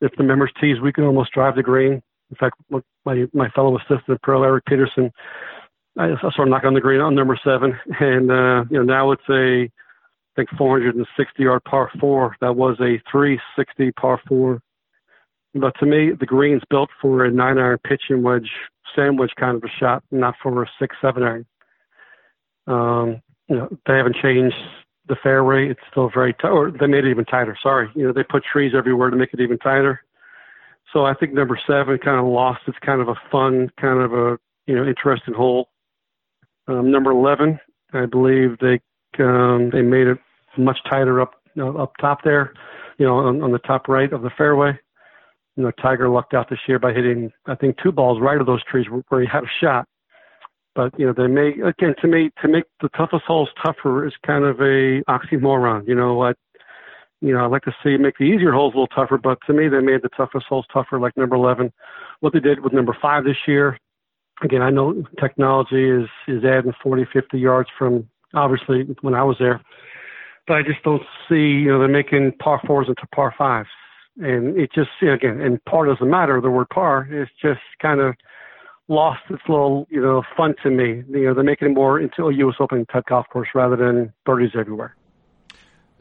[0.00, 2.02] If the members tees, we can almost drive the green.
[2.30, 2.56] In fact,
[3.04, 5.12] my my fellow assistant pro Eric Peterson,
[5.98, 8.82] I, I sort of knock on the green on number seven, and uh, you know
[8.82, 12.36] now it's a I think 460 yard par four.
[12.40, 14.62] That was a 360 par four.
[15.54, 18.50] But to me, the green's built for a nine iron pitching wedge
[18.94, 21.46] sandwich kind of a shot, not for a six seven iron.
[22.66, 24.54] Um, you know, they haven't changed
[25.10, 25.68] the fairway.
[25.68, 27.56] It's still very tight, or they made it even tighter.
[27.62, 30.00] Sorry, you know, they put trees everywhere to make it even tighter.
[30.92, 34.12] So I think number seven kind of lost its kind of a fun, kind of
[34.14, 35.68] a you know interesting hole.
[36.66, 37.60] Um, number eleven,
[37.92, 38.80] I believe they
[39.22, 40.18] um, they made it
[40.56, 42.54] much tighter up you know, up top there,
[42.98, 44.78] you know, on, on the top right of the fairway
[45.56, 48.46] you know, Tiger lucked out this year by hitting, I think, two balls right of
[48.46, 49.86] those trees where he had a shot.
[50.80, 54.14] But you know, they make again to me to make the toughest holes tougher is
[54.26, 55.86] kind of a oxymoron.
[55.86, 56.38] You know what?
[57.20, 59.52] You know, I'd like to see make the easier holes a little tougher, but to
[59.52, 61.70] me, they made the toughest holes tougher, like number 11.
[62.20, 63.78] What they did with number five this year,
[64.42, 69.36] again, I know technology is is adding 40, 50 yards from obviously when I was
[69.38, 69.60] there,
[70.46, 71.60] but I just don't see.
[71.60, 73.68] You know, they're making par fours into par fives
[74.18, 76.40] and it just again, and par doesn't matter.
[76.40, 78.14] The word par is just kind of
[78.90, 81.02] lost its little, you know, fun to me.
[81.08, 82.56] You know, they're making it more into a U.S.
[82.60, 84.96] Open type golf course rather than birdies everywhere.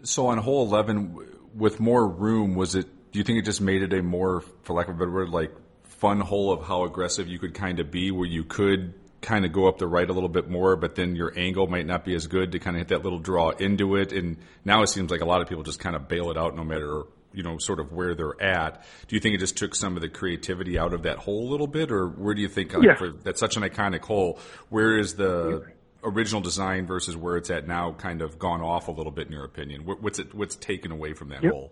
[0.03, 1.17] So on hole eleven,
[1.55, 2.87] with more room, was it?
[3.11, 5.29] Do you think it just made it a more, for lack of a better word,
[5.29, 5.51] like
[5.83, 9.51] fun hole of how aggressive you could kind of be, where you could kind of
[9.51, 12.15] go up the right a little bit more, but then your angle might not be
[12.15, 14.13] as good to kind of hit that little draw into it.
[14.13, 16.55] And now it seems like a lot of people just kind of bail it out
[16.55, 18.83] no matter you know sort of where they're at.
[19.07, 21.49] Do you think it just took some of the creativity out of that hole a
[21.49, 22.95] little bit, or where do you think like, yeah.
[22.95, 24.39] for that's such an iconic hole?
[24.69, 25.65] Where is the
[26.03, 29.33] original design versus where it's at now kind of gone off a little bit in
[29.33, 29.85] your opinion?
[29.85, 31.53] What's it what's taken away from that yep.
[31.53, 31.71] hole?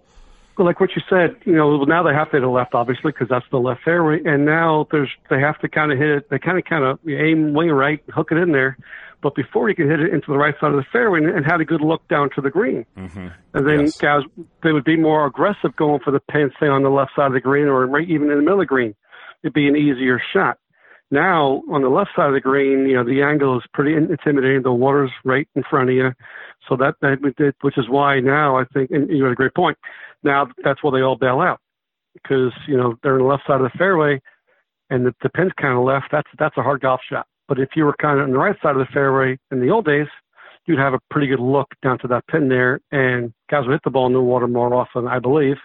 [0.57, 3.11] Well, like what you said, you know, now they have to hit a left, obviously,
[3.11, 6.29] because that's the left fairway, and now there's they have to kind of hit it.
[6.29, 8.75] They kind of kind of aim wing right, hook it in there,
[9.27, 11.45] but before you can hit it into the right side of the fairway and, and
[11.45, 13.27] had a good look down to the green, mm-hmm.
[13.53, 13.97] and then Yes.
[13.97, 14.21] guys
[14.63, 17.33] they would be more aggressive going for the pin, say on the left side of
[17.33, 18.95] the green or right even in the middle of the green.
[19.43, 20.59] It'd be an easier shot.
[21.11, 24.61] Now on the left side of the green, you know the angle is pretty intimidating.
[24.61, 26.13] The water's right in front of you,
[26.69, 29.55] so that that did, which is why now I think, and you had a great
[29.55, 29.77] point.
[30.23, 31.59] Now that's why they all bail out
[32.13, 34.21] because you know they're on the left side of the fairway,
[34.89, 36.05] and the, the pin's kind of left.
[36.13, 37.27] That's that's a hard golf shot.
[37.47, 39.69] But if you were kind of on the right side of the fairway in the
[39.69, 40.07] old days,
[40.65, 43.83] you'd have a pretty good look down to that pin there, and guys would hit
[43.83, 45.57] the ball in the water more often, I believe,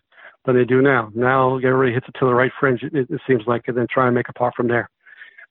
[0.47, 1.11] than they do now.
[1.15, 4.07] Now everybody hits it to the right fringe, it, it seems like, and then try
[4.07, 4.89] and make a par from there.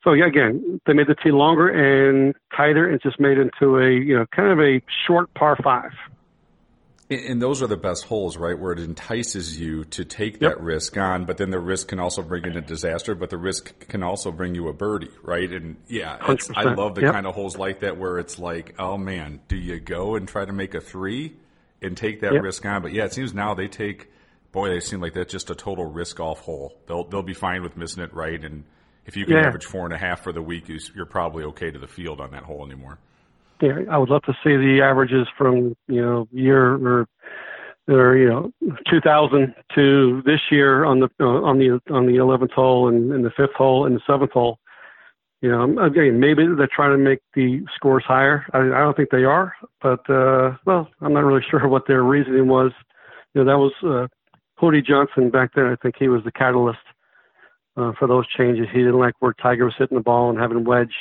[0.04, 3.78] So yeah, again, they made the tee longer and tighter, and just made it into
[3.78, 5.92] a you know kind of a short par five.
[7.12, 8.58] And those are the best holes, right?
[8.58, 10.56] Where it entices you to take Yep.
[10.58, 13.38] that risk on, but then the risk can also bring in a disaster, but the
[13.38, 15.52] risk can also bring you a birdie, right?
[15.52, 17.14] And yeah, it's, I love the Yep.
[17.14, 20.46] kind of holes like that where it's like, oh man, do you go and try
[20.46, 21.36] to make a three
[21.82, 22.44] and take that Yep.
[22.44, 22.82] risk on?
[22.82, 24.10] But yeah, it seems now they take,
[24.54, 26.78] boy, they seem like that's just a total risk off hole.
[26.88, 28.42] They'll they'll be fine with missing it, right?
[28.42, 28.64] And
[29.06, 29.48] if you can Yeah.
[29.48, 32.32] average four and a half for the week, you're probably okay to the field on
[32.32, 33.00] that hole anymore.
[33.62, 37.08] Yeah, I would love to see the averages from you know year or
[37.88, 38.52] or you know
[38.90, 43.24] 2000 to this year on the uh, on the on the 11th hole and, and
[43.24, 44.58] the fifth hole and the seventh hole.
[45.42, 48.46] You know, again, maybe they're trying to make the scores higher.
[48.54, 52.04] I, I don't think they are, but uh, well, I'm not really sure what their
[52.04, 52.72] reasoning was.
[53.34, 54.08] You know, that was uh,
[54.62, 55.66] Hootie Johnson back then.
[55.66, 56.80] I think he was the catalyst
[57.76, 58.68] uh, for those changes.
[58.72, 60.94] He didn't like where Tiger was hitting the ball and having wedge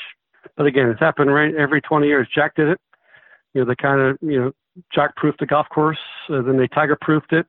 [0.60, 2.28] but again, it's happened right every 20 years.
[2.34, 2.78] Jack did it.
[3.54, 4.52] You know, they kind of, you know,
[4.94, 5.96] Jack proofed the golf course,
[6.28, 7.46] uh, then they Tiger proofed it,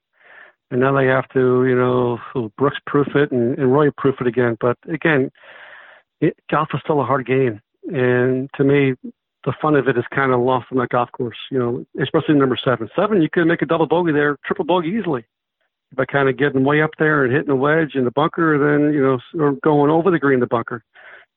[0.71, 2.17] and now they have to, you know,
[2.57, 4.55] Brooks proof it and, and Rory proof it again.
[4.61, 5.29] But again,
[6.21, 7.59] it, golf is still a hard game,
[7.93, 8.93] and to me,
[9.43, 11.35] the fun of it is kind of lost on that golf course.
[11.51, 12.89] You know, especially number seven.
[12.95, 15.25] Seven, you could make a double bogey there, triple bogey easily.
[15.93, 18.93] By kind of getting way up there and hitting a wedge in the bunker, then
[18.93, 20.85] you know, or going over the green the bunker.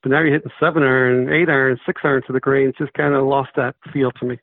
[0.05, 2.69] But now you're hitting seven iron, eight iron, six iron to the green.
[2.69, 4.38] It's just kind of lost that feel to me.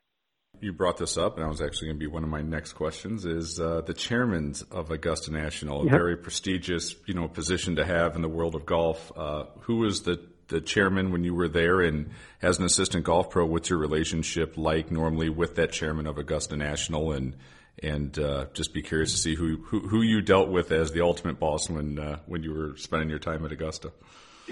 [0.60, 2.72] You brought this up, and I was actually going to be one of my next
[2.72, 3.24] questions.
[3.24, 5.92] Is uh, the chairman of Augusta National a Yep.
[5.92, 9.12] very prestigious, you know, position to have in the world of golf?
[9.16, 12.10] Uh, who was the the chairman when you were there, and
[12.42, 16.56] as an assistant golf pro, what's your relationship like normally with that chairman of Augusta
[16.56, 17.12] National?
[17.12, 17.36] And
[17.82, 21.02] and uh, just be curious to see who, who who you dealt with as the
[21.02, 23.92] ultimate boss when uh, when you were spending your time at Augusta.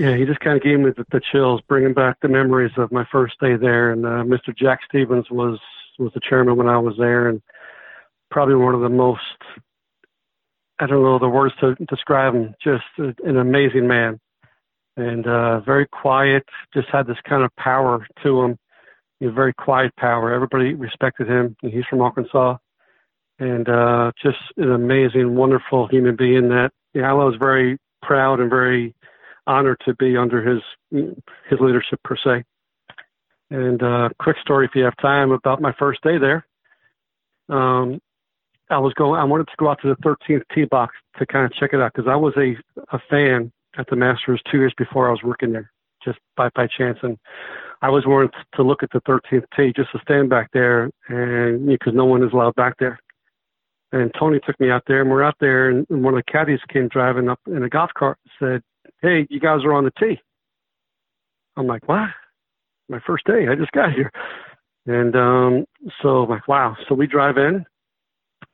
[0.00, 2.90] Yeah, he just kind of gave me the, the chills, bringing back the memories of
[2.90, 3.92] my first day there.
[3.92, 4.56] And uh, Mr.
[4.56, 5.58] Jack Stephens was
[5.98, 7.42] was the chairman when I was there, and
[8.30, 9.20] probably one of the most
[10.78, 12.54] I don't know the words to describe him.
[12.64, 14.18] Just a, an amazing man,
[14.96, 16.44] and uh, very quiet.
[16.72, 18.58] Just had this kind of power to him.
[19.20, 20.32] You know, very quiet power.
[20.32, 21.56] Everybody respected him.
[21.60, 22.56] He's from Arkansas,
[23.38, 26.48] and uh, just an amazing, wonderful human being.
[26.48, 28.94] That yeah, I was very proud and very
[29.50, 32.44] honored to be under his his leadership per se.
[33.50, 36.46] And uh, quick story, if you have time, about my first day there.
[37.48, 38.00] Um,
[38.70, 39.18] I was going.
[39.20, 41.80] I wanted to go out to the 13th tee box to kind of check it
[41.80, 42.54] out because I was a
[42.94, 45.72] a fan at the Masters two years before I was working there,
[46.04, 47.18] just by by chance, and
[47.82, 51.66] I was wanted to look at the 13th tee just to stand back there, and
[51.66, 53.00] because no one is allowed back there.
[53.92, 56.60] And Tony took me out there, and we're out there, and one of the caddies
[56.68, 58.62] came driving up in a golf cart and said,
[59.02, 60.20] "Hey, you guys are on the tee."
[61.56, 62.08] I'm like, "What?"
[62.88, 63.46] My first day.
[63.48, 64.10] I just got here,
[64.86, 65.64] and um,
[66.02, 67.64] so I'm like, "Wow!" So we drive in,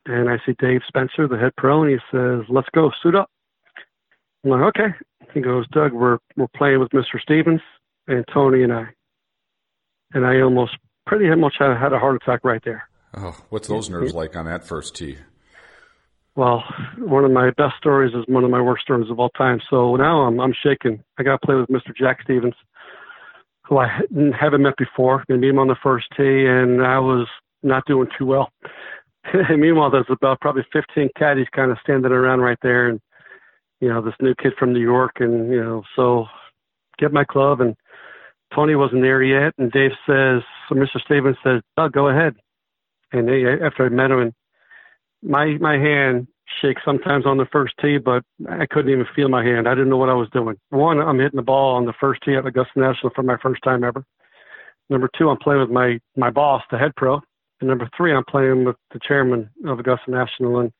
[0.05, 3.29] and I see Dave Spencer, the head pro, and he says, "Let's go, suit up."
[4.43, 4.93] I'm like, "Okay."
[5.33, 7.19] He goes, "Doug, we're we're playing with Mr.
[7.21, 7.61] Stephens
[8.07, 8.87] and Tony and I,"
[10.13, 12.87] and I almost pretty much had, had a heart attack right there.
[13.15, 15.17] Oh, what's those nerves like on that first tee?
[16.37, 16.63] Well,
[16.99, 19.59] one of my best stories is one of my worst stories of all time.
[19.71, 21.03] So now I'm I'm shaking.
[21.17, 21.95] I got to play with Mr.
[21.97, 22.53] Jack Stephens,
[23.65, 23.87] who I
[24.39, 25.25] haven't met before.
[25.29, 27.27] I meet him on the first tee, and I was
[27.63, 28.51] not doing too well.
[29.49, 33.01] meanwhile, there's about probably 15 caddies kind of standing around right there, and
[33.81, 36.27] you know this new kid from New York, and you know so
[36.99, 37.75] get my club and
[38.53, 41.01] Tony wasn't there yet, and Dave says, so Mr.
[41.03, 42.35] Stephens says, Doug, go ahead.
[43.11, 44.33] And they, after I met him, and
[45.23, 46.27] my my hand
[46.61, 49.67] shakes sometimes on the first tee, but I couldn't even feel my hand.
[49.67, 50.57] I didn't know what I was doing.
[50.69, 53.61] One, I'm hitting the ball on the first tee at Augusta National for my first
[53.63, 54.03] time ever.
[54.89, 57.21] Number two, I'm playing with my my boss, the head pro.
[57.59, 60.71] And number three, I'm playing with the chairman of Augusta National, and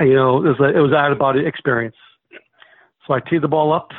[0.00, 1.96] you know it was a, it was out of body experience.
[3.06, 3.90] So I tee the ball up,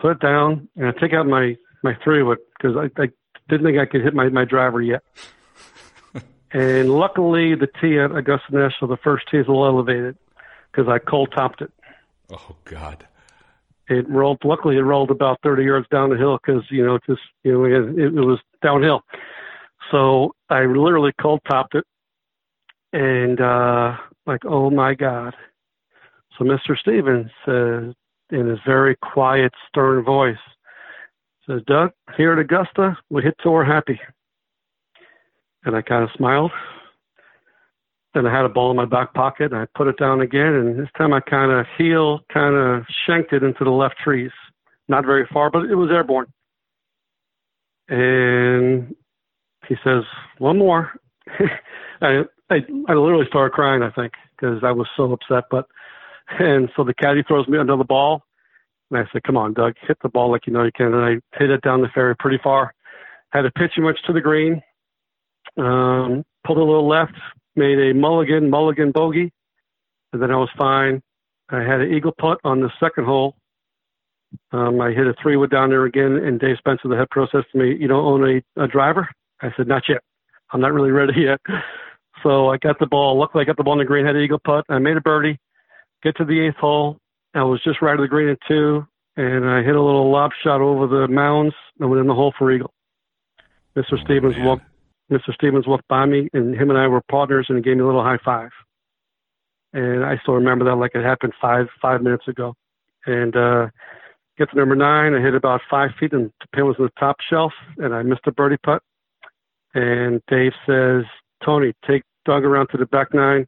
[0.00, 3.08] put it down, and I take out my my three wood because I, I
[3.48, 5.02] didn't think I could hit my my driver yet.
[6.52, 10.16] And luckily, the tee at Augusta National, the first tee is a little elevated
[10.70, 11.72] because I cold topped it.
[12.30, 13.06] Oh God.
[13.88, 14.38] It rolled.
[14.44, 17.64] Luckily, it rolled about 30 yards down the hill because you know just you know
[17.64, 19.02] it, it was downhill.
[19.90, 21.84] So I literally cold topped it,
[22.92, 25.34] and uh like, oh my God.
[26.38, 26.78] So Mr.
[26.78, 27.94] Stephens says
[28.30, 30.36] in his very quiet, stern voice,
[31.46, 34.00] says, Doug, here at Augusta, we hit till we're happy.
[35.64, 36.50] And I kind of smiled.
[38.14, 40.52] Then I had a ball in my back pocket, and I put it down again,
[40.54, 44.30] and this time I kind of heel, kind of shanked it into the left trees.
[44.88, 46.26] Not very far, but it was airborne.
[47.88, 48.94] And
[49.68, 50.02] he says,
[50.38, 50.92] one more.
[52.02, 52.56] I, I,
[52.88, 55.44] I literally started crying, I think, because I was so upset.
[55.50, 55.66] But,
[56.38, 58.22] and so the caddy throws me another ball,
[58.90, 60.92] and I said, come on, Doug, hit the ball like you know you can.
[60.92, 62.74] And I hit it down the fairway pretty far.
[63.30, 64.60] Had to pitch much to the green.
[65.56, 67.14] Um, pulled a little left,
[67.56, 69.32] made a mulligan, mulligan bogey,
[70.12, 71.02] and then I was fine.
[71.50, 73.36] I had an eagle putt on the second hole.
[74.52, 77.26] Um, I hit a three wood down there again, and Dave Spencer, the head pro,
[77.26, 79.08] says to me, "You don't own a, a driver?"
[79.42, 80.00] I said, "Not yet.
[80.52, 81.40] I'm not really ready yet."
[82.22, 83.18] So I got the ball.
[83.18, 84.64] Luckily, I got the ball in the green, had an eagle putt.
[84.68, 85.38] I made a birdie.
[86.02, 86.98] Get to the eighth hole.
[87.34, 88.86] I was just right of the green at two,
[89.16, 92.32] and I hit a little lob shot over the mounds and went in the hole
[92.38, 92.72] for eagle.
[93.76, 93.94] Mr.
[93.94, 94.44] Oh, Stephens man.
[94.44, 94.64] walked.
[95.12, 95.34] Mr.
[95.34, 97.86] Stephens walked by me, and him and I were partners, and he gave me a
[97.86, 98.50] little high five.
[99.74, 102.54] And I still remember that like it happened five five minutes ago.
[103.06, 103.68] And uh,
[104.38, 107.00] get to number nine, I hit about five feet, and the pin was on the
[107.00, 108.82] top shelf, and I missed a birdie putt.
[109.74, 111.04] And Dave says,
[111.44, 113.46] "Tony, take Doug around to the back nine.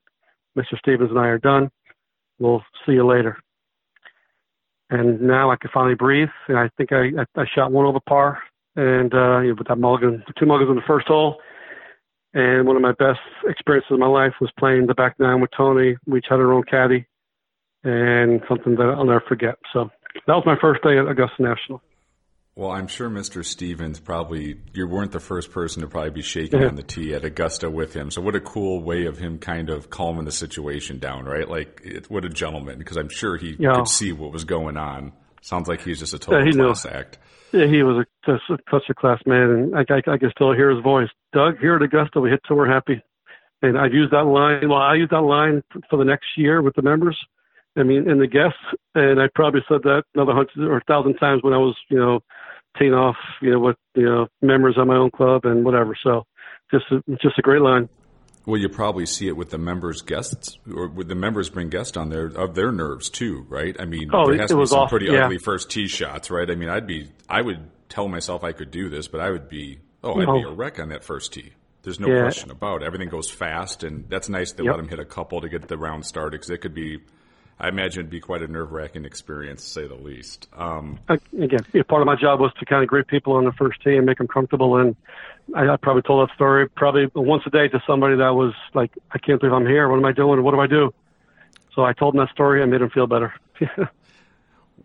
[0.57, 0.79] Mr.
[0.79, 1.71] Stephens and I are done.
[2.39, 3.39] We'll see you later."
[4.91, 6.29] And now I can finally breathe.
[6.49, 8.43] And I think I I, I shot one over par,
[8.77, 11.39] and uh, with that mulligan, two mulligans on the first hole.
[12.37, 15.51] And one of my best experiences of my life was playing the back nine with
[15.57, 15.97] Tony.
[16.07, 17.07] We each had our own caddy,
[17.85, 19.55] and something that I'll never forget.
[19.73, 19.91] So
[20.27, 21.81] that was my first day at Augusta National.
[22.57, 23.45] Well, I'm sure Mr.
[23.45, 26.69] Stephens probably you weren't the first person to probably be shaking Yeah.
[26.69, 28.11] on the tee at Augusta with him.
[28.13, 31.49] So what a cool way of him kind of calming the situation down, right?
[31.49, 33.75] Like it, what a gentleman, because I'm sure he Yeah.
[33.75, 35.13] could see what was going on.
[35.45, 37.19] Sounds like he's just a total Yeah, he class act.
[37.53, 40.31] Yeah, he was a, just a, such a class man, and I, I, I can
[40.31, 41.11] still hear his voice.
[41.35, 43.03] Doug, here at Augusta, we hit till we're happy.
[43.61, 44.71] And I've used that line.
[44.71, 47.19] Well, I used that line for the next year with the members.
[47.77, 48.57] I mean, and the guests,
[48.95, 51.99] and I probably said that another hundred or a thousand times when I was, you
[51.99, 52.21] know,
[52.79, 55.95] teeing off, you know, with you know members of my own club and whatever.
[56.03, 56.25] So,
[56.71, 57.91] just a, just a great line.
[58.47, 61.97] Well, you probably see it with the members' guests, or with the members bring guests
[61.97, 63.75] on there of their nerves too, right?
[63.79, 65.25] I mean, Oh, there has it to be some awful, pretty yeah.
[65.25, 66.51] ugly first tee shots, right?
[66.51, 69.49] I mean, I'd be, I would tell myself I could do this, but I would
[69.49, 70.51] be, oh, I'd be Oh.
[70.51, 71.53] a wreck on that first tee.
[71.83, 72.21] There's no Yeah.
[72.23, 72.87] question about it.
[72.87, 74.71] Everything goes fast, and that's nice to Yep.
[74.73, 76.99] let them hit a couple to get the round started because it could be,
[77.59, 80.49] I imagine, it'd be quite a nerve wracking experience to say the least.
[80.55, 83.81] Um, again, part of my job was to kind of greet people on the first
[83.83, 84.77] tee and make them comfortable.
[84.77, 84.97] And
[85.55, 88.93] I, I probably told that story probably once a day to somebody that was like,
[89.11, 89.89] "I can't believe I'm here.
[89.89, 90.43] What am I doing?
[90.43, 90.93] What do I do?"
[91.75, 93.35] So I told them that story and made them feel better.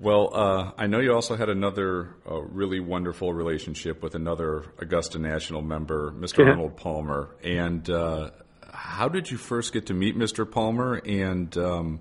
[0.01, 5.19] Well, uh, I know you also had another uh, really wonderful relationship with another Augusta
[5.19, 6.39] National member, Mr.
[6.39, 6.51] Yeah.
[6.51, 7.35] Arnold Palmer.
[7.43, 8.31] And uh,
[8.71, 10.49] how did you first get to meet Mr.
[10.49, 11.01] Palmer?
[11.05, 11.99] And um,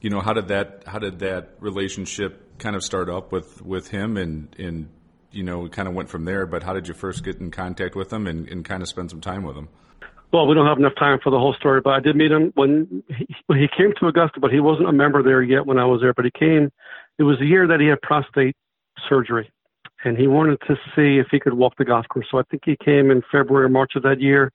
[0.00, 3.86] you know, how did that how did that relationship kind of start up with with
[3.86, 4.16] him?
[4.16, 4.88] And and
[5.30, 6.46] you know, kind of went from there.
[6.46, 9.10] But how did you first get in contact with him and, and kind of spend
[9.10, 9.68] some time with him?
[10.32, 12.52] well, we don't have enough time for the whole story, but I did meet him
[12.54, 15.78] when he, when he came to Augusta, but he wasn't a member there yet when
[15.78, 16.12] I was there.
[16.12, 16.70] But he came.
[17.18, 18.54] It was the year that he had prostate
[19.08, 19.50] surgery,
[20.04, 22.26] and he wanted to see if he could walk the golf course.
[22.30, 24.52] So I think he came in February or March of that year.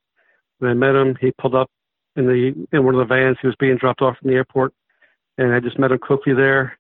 [0.60, 1.70] When I met him, he pulled up
[2.16, 3.38] in the in one of the vans.
[3.42, 4.74] He was being dropped off from the airport,
[5.40, 6.78] and I just met him quickly there.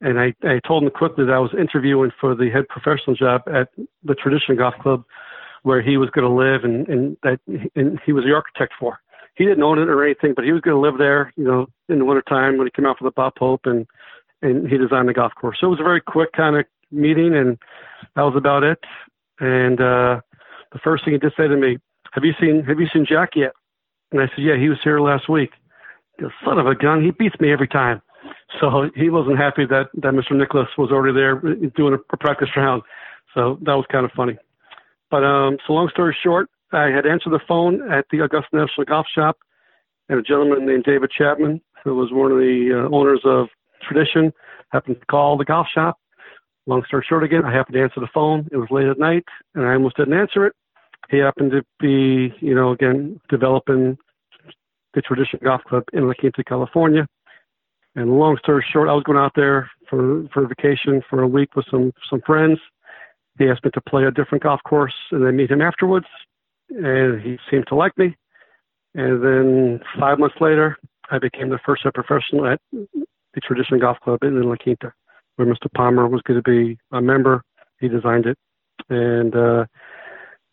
[0.00, 3.42] And I, I told him quickly that I was interviewing for the head professional job
[3.46, 3.68] at
[4.04, 5.04] the Tradition Golf Club,
[5.62, 7.40] where he was going to live, and and that
[7.74, 9.00] and he was the architect for.
[9.36, 11.66] He didn't own it or anything, but he was going to live there, you know,
[11.88, 13.86] in the wintertime when he came out for the Bob Hope, and
[14.42, 15.58] and he designed the golf course.
[15.60, 17.58] So it was a very quick kind of meeting, and
[18.14, 18.78] that was about it.
[19.40, 20.20] And uh,
[20.72, 21.78] the first thing he did say to me,
[22.12, 23.52] "Have you seen Have you seen Jack yet?"
[24.12, 25.50] And I said, "Yeah, he was here last week."
[26.18, 28.00] The son of a gun, he beats me every time.
[28.60, 30.36] So he wasn't happy that that Mr.
[30.36, 31.36] Nicklaus was already there
[31.76, 32.82] doing a, practice round.
[33.34, 34.36] So that was kind of funny.
[35.10, 38.84] But um, so long story short, I had answered the phone at the Augusta National
[38.86, 39.36] Golf Shop,
[40.08, 43.48] and a gentleman named David Chapman, who was one of the uh, owners of
[43.86, 44.32] Tradition,
[44.72, 45.98] happened to call the golf shop.
[46.66, 48.48] Long story short, again, I happened to answer the phone.
[48.50, 49.24] It was late at night,
[49.54, 50.54] and I almost didn't answer it.
[51.10, 53.96] He happened to be, you know, again developing
[54.94, 57.06] the Tradition Golf Club in La Quinta, California.
[57.96, 61.56] And long story short, I was going out there for for vacation for a week
[61.56, 62.58] with some some friends.
[63.38, 66.06] He asked me to play a different golf course, and I meet him afterwards,
[66.70, 68.14] and he seemed to like me.
[68.94, 70.76] And then five months later,
[71.10, 74.92] I became the first professional at the Tradition Golf Club in La Quinta,
[75.36, 75.72] where Mr.
[75.74, 77.42] Palmer was going to be a member.
[77.80, 78.36] He designed it,
[78.88, 79.64] and uh,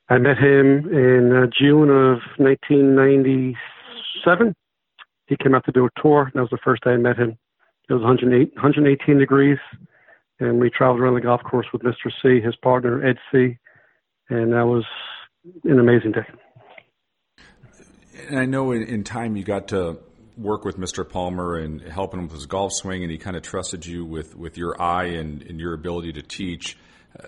[0.10, 4.56] I met him in uh, June of 1997.
[5.28, 6.32] He came out to do a tour.
[6.34, 7.38] That was the first day I met him.
[7.90, 9.58] It was 108, 118 degrees,
[10.40, 12.12] and we traveled around the golf course with Mr.
[12.22, 13.58] Seay, his partner Ed Seay,
[14.30, 14.86] and that was
[15.66, 16.26] an amazing day.
[18.30, 19.98] And I know in, in time you got to
[20.38, 21.08] work with Mr.
[21.08, 24.36] Palmer and helping him with his golf swing, and he kind of trusted you with,
[24.36, 26.78] with your eye and, and your ability to teach.
[27.20, 27.28] Uh,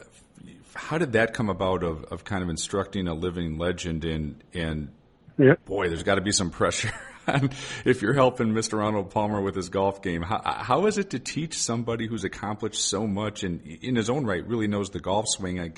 [0.74, 4.90] how did that come about of, of kind of instructing a living legend and and
[5.38, 5.66] yep.
[5.66, 6.92] boy, there's got to be some pressure
[7.86, 8.84] if you're helping Mr.
[8.84, 10.22] Arnold Palmer with his golf game.
[10.22, 14.26] How, how is it to teach somebody who's accomplished so much and in his own
[14.26, 15.60] right really knows the golf swing?
[15.60, 15.72] I,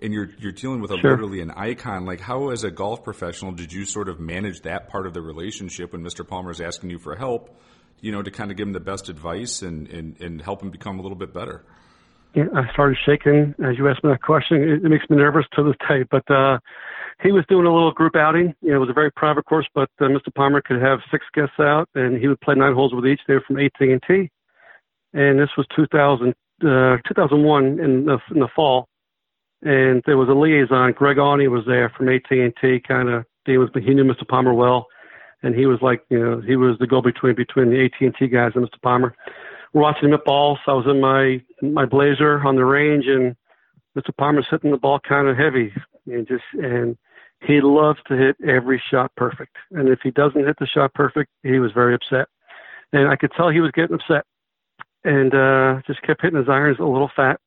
[0.00, 1.12] and you're you're dealing with a sure.
[1.12, 2.04] literally an icon.
[2.04, 5.22] Like, how as a golf professional did you sort of manage that part of the
[5.22, 6.26] relationship when Mr.
[6.26, 7.56] Palmer is asking you for help?
[8.00, 10.70] You know, to kind of give him the best advice and and, and help him
[10.70, 11.64] become a little bit better.
[12.34, 14.62] Yeah, I started shaking as you asked me that question.
[14.62, 16.58] It, it makes me nervous to this day, but uh,
[17.22, 18.54] he was doing a little group outing.
[18.62, 20.34] You know, it was a very private course, but uh, Mr.
[20.34, 23.20] Palmer could have six guests out, and he would play nine holes with each.
[23.26, 24.30] They were from AT&T,
[25.12, 28.88] and this was 2000, uh, 2001 in the, in the fall
[29.62, 30.92] and there was a liaison.
[30.92, 33.24] Greg Awney was there from AT&T, kind of.
[33.46, 34.26] He was he knew Mr.
[34.26, 34.86] Palmer well,
[35.42, 38.64] and he was like you know he was the go-between between the AT&T guys and
[38.64, 38.80] Mr.
[38.82, 39.14] Palmer.
[39.72, 40.58] We're watching him at balls.
[40.66, 43.36] I was in my my blazer on the range, and
[43.96, 44.16] Mr.
[44.16, 45.72] Palmer's hitting the ball kind of heavy,
[46.06, 46.96] and just and
[47.46, 49.56] he loves to hit every shot perfect.
[49.72, 52.28] And if he doesn't hit the shot perfect, he was very upset,
[52.92, 54.24] and I could tell he was getting upset,
[55.04, 57.40] and uh just kept hitting his irons a little fat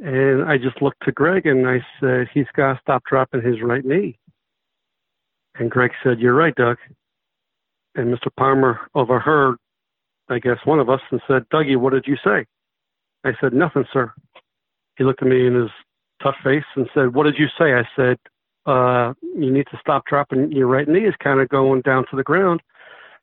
[0.00, 3.60] and I just looked to Greg and I said, he's got to stop dropping his
[3.62, 4.18] right knee.
[5.56, 6.78] And Greg said, you're right, Doug.
[7.94, 8.28] And Mr.
[8.38, 9.56] Palmer overheard,
[10.30, 12.46] I guess, one of us and said, Dougie, what did you say?
[13.24, 14.12] I said, nothing, sir.
[14.96, 15.70] He looked at me in his
[16.22, 17.74] tough face and said, what did you say?
[17.74, 18.16] I said,
[18.66, 22.16] uh, you need to stop dropping your right knee is kind of going down to
[22.16, 22.60] the ground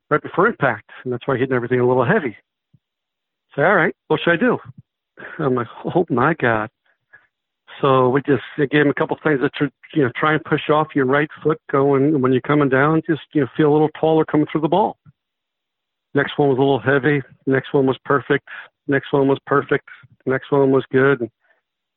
[0.09, 0.89] right before impact.
[1.03, 2.35] And that's why hitting everything a little heavy.
[3.55, 4.57] Say, all right, what should I do?
[5.39, 6.69] I'm like, oh my God.
[7.81, 9.51] So we just gave him a couple things that
[9.93, 13.01] you know try and push off your right foot going when you're coming down.
[13.07, 14.97] Just you know feel a little taller coming through the ball.
[16.15, 17.21] Next one was a little heavy.
[17.45, 18.47] Next one was perfect.
[18.87, 19.87] Next one was perfect.
[20.25, 21.29] Next one was good.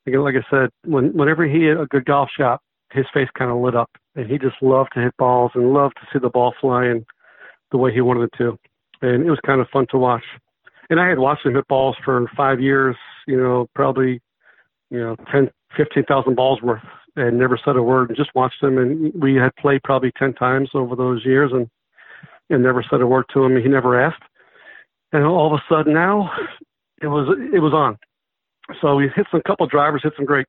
[0.06, 2.60] Again, like I said, when whenever he hit a good golf shot,
[2.92, 5.96] his face kind of lit up, and he just loved to hit balls and loved
[5.96, 7.04] to see the ball flying
[7.70, 8.58] the way he wanted it to.
[9.02, 10.24] And it was kind of fun to watch.
[10.90, 12.96] And I had watched him hit balls for five years
[13.30, 14.20] you know, probably,
[14.90, 16.82] you know, ten, fifteen thousand balls worth
[17.16, 18.78] and never said a word and just watched him.
[18.78, 21.68] And we had played probably 10 times over those years and,
[22.50, 23.60] and never said a word to him.
[23.60, 24.22] He never asked.
[25.12, 26.30] And all of a sudden now
[27.02, 27.98] it was, it was on.
[28.80, 30.46] So we hit some couple drivers, hit some great.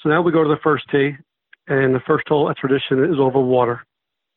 [0.00, 1.12] So now we go to the first tee
[1.72, 3.84] and the first hole at tradition is over water.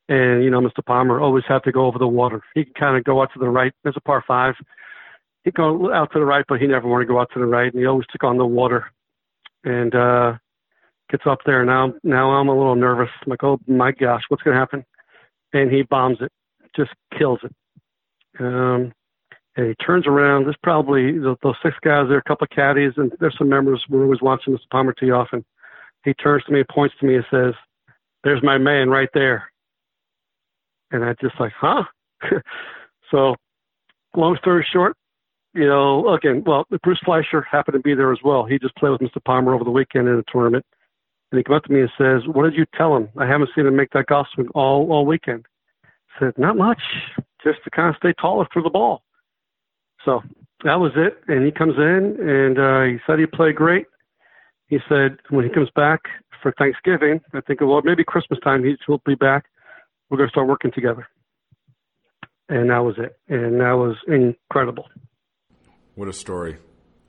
[0.08, 0.86] And, you know, Mr.
[0.86, 2.42] Palmer always had to go over the water.
[2.54, 3.74] He can kind of go out to the right.
[3.84, 4.56] There's a par five
[5.46, 7.46] he'd go out to the right, but he never wanted to go out to the
[7.46, 8.92] right, and he always took on the water.
[9.64, 10.34] And uh,
[11.10, 11.94] gets up there now.
[12.04, 13.10] Now I'm a little nervous.
[13.24, 14.86] I'm like, oh my gosh, what's going to happen?
[15.54, 16.32] And he bombs it,
[16.76, 17.56] just kills it.
[18.40, 18.92] Um,
[19.56, 20.44] and he turns around.
[20.44, 23.84] There's probably those six guys there, a couple of caddies, and there's some members.
[23.90, 24.70] We're always watching Mr.
[24.70, 25.46] Palmer tee off, and
[26.06, 27.54] he turns to me points to me and says,
[28.24, 29.52] "There's my man right there."
[30.92, 31.84] And I just like, huh?
[33.12, 33.36] so,
[34.16, 34.96] long story short,
[35.54, 38.46] you know, again, well, Bruce Fleisher happened to be there as well.
[38.46, 39.24] He just played with Mr.
[39.24, 40.66] Palmer over the weekend in a tournament.
[41.32, 43.10] And he came up to me and says, What did you tell him?
[43.18, 45.46] I haven't seen him make that golf swing all, all weekend.
[45.86, 46.82] I said, Not much,
[47.44, 49.02] just to kind of stay taller through the ball.
[50.04, 50.22] So
[50.64, 51.18] that was it.
[51.28, 53.88] And he comes in and uh, he said he played great.
[54.68, 56.02] He said when he comes back
[56.42, 59.46] for Thanksgiving, I think well maybe Christmas time he'll be back.
[60.10, 61.08] We're going to start working together.
[62.50, 63.18] And that was it.
[63.28, 64.86] And that was incredible.
[65.96, 66.58] What a story.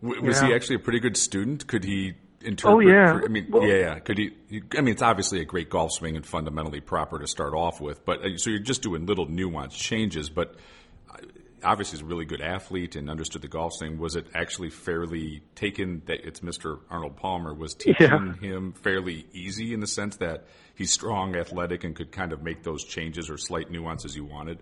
[0.03, 0.49] W- was Yeah.
[0.49, 1.67] he actually a pretty good student?
[1.67, 2.75] Could he interpret?
[2.75, 3.21] Oh, yeah.
[3.23, 3.99] I mean, Well- yeah, yeah.
[3.99, 4.63] Could he, he?
[4.77, 8.05] I mean, it's obviously a great golf swing and fundamentally proper to start off with.
[8.07, 10.31] But uh, so you're just doing little nuanced changes.
[10.31, 10.55] But
[11.67, 13.99] obviously, he's a really good athlete and understood the golf swing.
[13.99, 16.81] Was it actually fairly taken that it's Mr.
[16.91, 18.35] Arnold Palmer was teaching Yeah.
[18.35, 22.63] him fairly easy in the sense that he's strong, athletic, and could kind of make
[22.63, 24.61] those changes or slight nuances you wanted?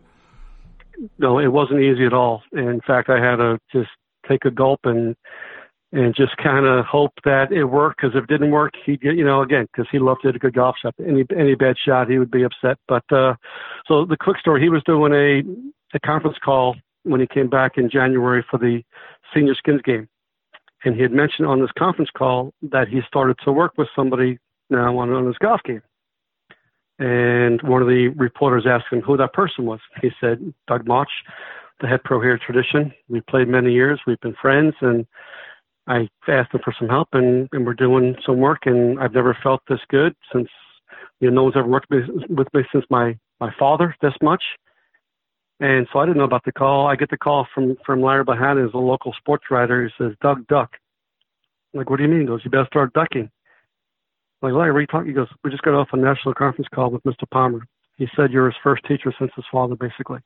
[1.18, 2.42] no, it wasn't easy at all.
[2.52, 3.90] In fact, I had to just
[4.28, 5.16] take a gulp and
[5.92, 8.00] and just kind of hope that it worked.
[8.00, 10.38] Because if it didn't work, he'd get you know again because he loved hit a
[10.38, 10.94] good golf shot.
[11.04, 12.78] Any any bad shot, he would be upset.
[12.88, 13.34] But uh,
[13.86, 17.78] so the quick story: he was doing a a conference call when he came back
[17.78, 18.82] in January for the
[19.32, 20.08] senior skins game,
[20.84, 24.38] and he had mentioned on this conference call that he started to work with somebody
[24.68, 25.82] now on on his golf game.
[26.98, 29.80] And one of the reporters asked him who that person was.
[30.00, 31.08] He said, Doug Mach,
[31.80, 32.92] the head pro here at Tradition.
[33.08, 34.00] We played many years.
[34.06, 34.74] We've been friends.
[34.80, 35.06] And
[35.88, 38.60] I asked him for some help, and, and we're doing some work.
[38.66, 40.48] And I've never felt this good since,
[41.20, 44.42] you know, no one's ever worked with with me since my, my father this much.
[45.64, 46.88] And so I didn't know about the call.
[46.88, 49.82] I get the call from, from Larry Bohannan, who's a local sports writer.
[49.82, 50.72] He says, Doug, duck.
[51.72, 52.20] I'm like, what do you mean?
[52.20, 53.30] He goes, you better start ducking.
[54.42, 55.06] I'm like, Larry, what are you talking?
[55.06, 57.24] He goes, we just got off a national conference call with Mr.
[57.32, 57.66] Palmer.
[57.96, 60.18] He said you're his first teacher since his father, basically.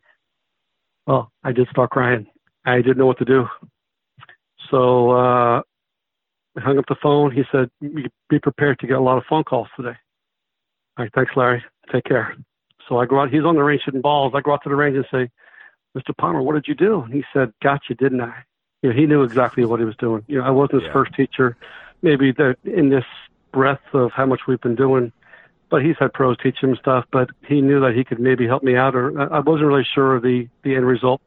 [1.07, 2.27] Well, I did start crying.
[2.67, 3.47] I didn't know what to do.
[4.73, 5.63] So uh,
[6.57, 7.31] I hung up the phone.
[7.31, 9.97] He said, be prepared to get a lot of phone calls today.
[10.99, 11.63] All right, thanks, Larry.
[11.93, 12.37] Take care.
[12.89, 13.31] So I go out.
[13.31, 14.33] He's on the range shooting balls.
[14.35, 15.31] I go out to the range and say,
[15.97, 16.17] Mr.
[16.17, 17.03] Palmer, what did you do?
[17.03, 18.33] And he said, "Gotcha, didn't I?
[18.83, 20.25] You know, he knew exactly what he was doing.
[20.29, 20.93] You know, I wasn't his Yeah.
[20.93, 21.57] first teacher.
[22.03, 23.05] Maybe that in this
[23.53, 25.13] breadth of how much we've been doing,
[25.69, 27.05] but he's had pros teach him stuff.
[27.11, 29.85] But he knew that he could maybe help me out, or I I wasn't really
[29.95, 31.21] sure of the the end result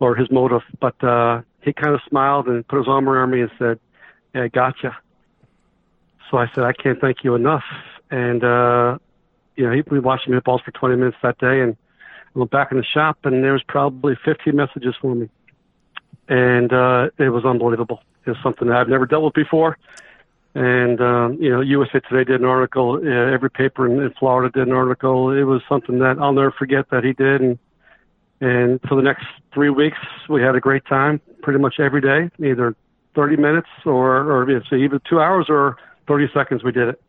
[0.00, 0.62] or his motive.
[0.80, 3.78] But uh, he kind of smiled and put his arm around me and said,
[4.34, 4.96] "Yeah, gotcha."
[6.30, 7.64] So I said, "I can't thank you enough."
[8.10, 8.98] And uh,
[9.56, 11.76] you know, we watched him hit balls for 20 minutes that day, and
[12.34, 15.28] I went back in the shop, and there was probably 15 messages for me,
[16.28, 18.00] and uh, it was unbelievable.
[18.26, 19.76] It was something that I've never dealt with before.
[20.54, 23.00] And um, you know, USA Today did an article.
[23.02, 25.30] Uh, every paper in, in Florida did an article.
[25.30, 27.40] It was something that I'll never forget that he did.
[27.40, 27.58] And
[28.40, 29.24] and for the next
[29.54, 29.98] three weeks,
[30.28, 31.20] we had a great time.
[31.42, 32.74] Pretty much every day, either
[33.14, 35.76] 30 minutes or or it's either two hours or
[36.06, 36.62] 30 seconds.
[36.62, 37.02] We did it.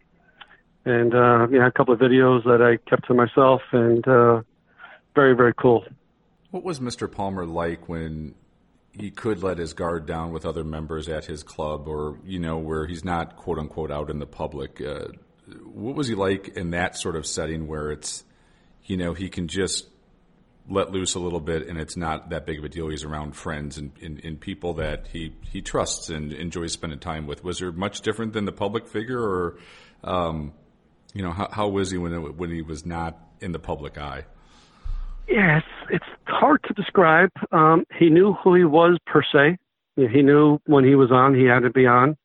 [0.86, 4.42] And uh, know, a couple of videos that I kept to myself, and uh,
[5.16, 5.86] very very cool.
[6.52, 7.12] What was Mr.
[7.12, 8.36] Palmer like when
[8.92, 12.58] he could let his guard down with other members at his club, or you know,
[12.58, 14.82] where he's not quote unquote out in the public?
[14.82, 15.08] Uh,
[15.66, 18.24] what was he like in that sort of setting where it's,
[18.86, 19.88] you know, he can just
[20.70, 22.90] let loose a little bit and it's not that big of a deal?
[22.90, 27.28] He's around friends and, and, and people that he, he trusts and enjoys spending time
[27.28, 27.44] with.
[27.44, 29.58] Was there much different than the public figure, or,
[30.04, 30.54] um,
[31.14, 33.98] you know, how, how was he when it, when he was not in the public
[33.98, 34.26] eye?
[35.28, 37.30] Yeah, it's it's hard to describe.
[37.52, 39.58] Um, he knew who he was per se.
[39.96, 42.18] He knew when he was on, he had to be on,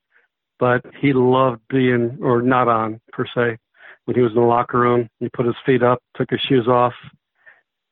[0.58, 3.58] but he loved being or not on per se.
[4.06, 6.66] When he was in the locker room, he put his feet up, took his shoes
[6.66, 6.94] off,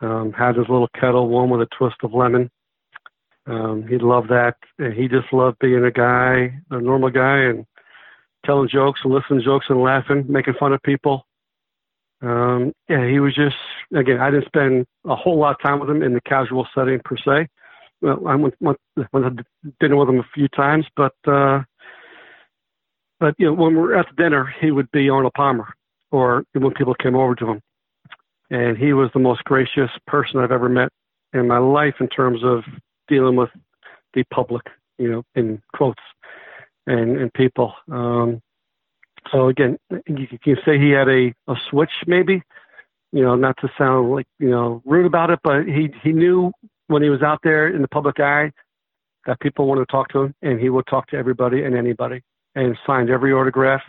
[0.01, 2.51] um, had his little kettle warm with a twist of lemon.
[3.47, 4.57] Um, he loved that.
[4.79, 7.67] And he just loved being a guy, a normal guy, and
[8.47, 11.27] telling jokes and listening to jokes and laughing, making fun of people.
[12.23, 13.57] Um, yeah, he was just
[13.95, 14.21] again.
[14.21, 17.17] I didn't spend a whole lot of time with him in the casual setting per
[17.17, 17.49] se.
[18.01, 18.79] Well, I went, went,
[19.13, 19.45] went to
[19.81, 21.63] dinner with him a few times, but uh,
[23.21, 25.75] but you know when we were at the dinner, he would be Arnold Palmer,
[26.11, 27.61] or when people came over to him,
[28.51, 30.91] and he was the most gracious person I've ever met
[31.33, 32.65] in my life in terms of
[33.09, 33.51] dealing with
[34.15, 34.67] the public,
[34.99, 36.03] you know, in quotes,
[36.87, 37.75] and and people.
[37.91, 38.43] Um,
[39.33, 42.43] so again, you can say he had a, a switch, maybe,
[43.13, 46.53] you know, not to sound like you know rude about it, but he he knew
[46.89, 48.53] when he was out there in the public eye
[49.27, 52.23] that people wanted to talk to him, and he would talk to everybody and anybody,
[52.55, 53.83] and signed every autograph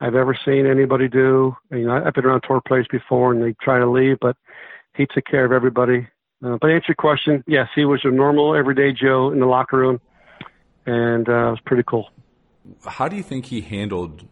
[0.00, 1.56] I've ever seen anybody do.
[1.70, 4.36] You know, I've been around tour players before, and they try to leave, but
[4.96, 6.08] he took care of everybody.
[6.44, 9.78] Uh, but answer your question, yes, he was a normal, everyday Joe in the locker
[9.78, 10.00] room,
[10.86, 12.10] and uh, it was pretty cool.
[12.84, 14.24] how do you think he handled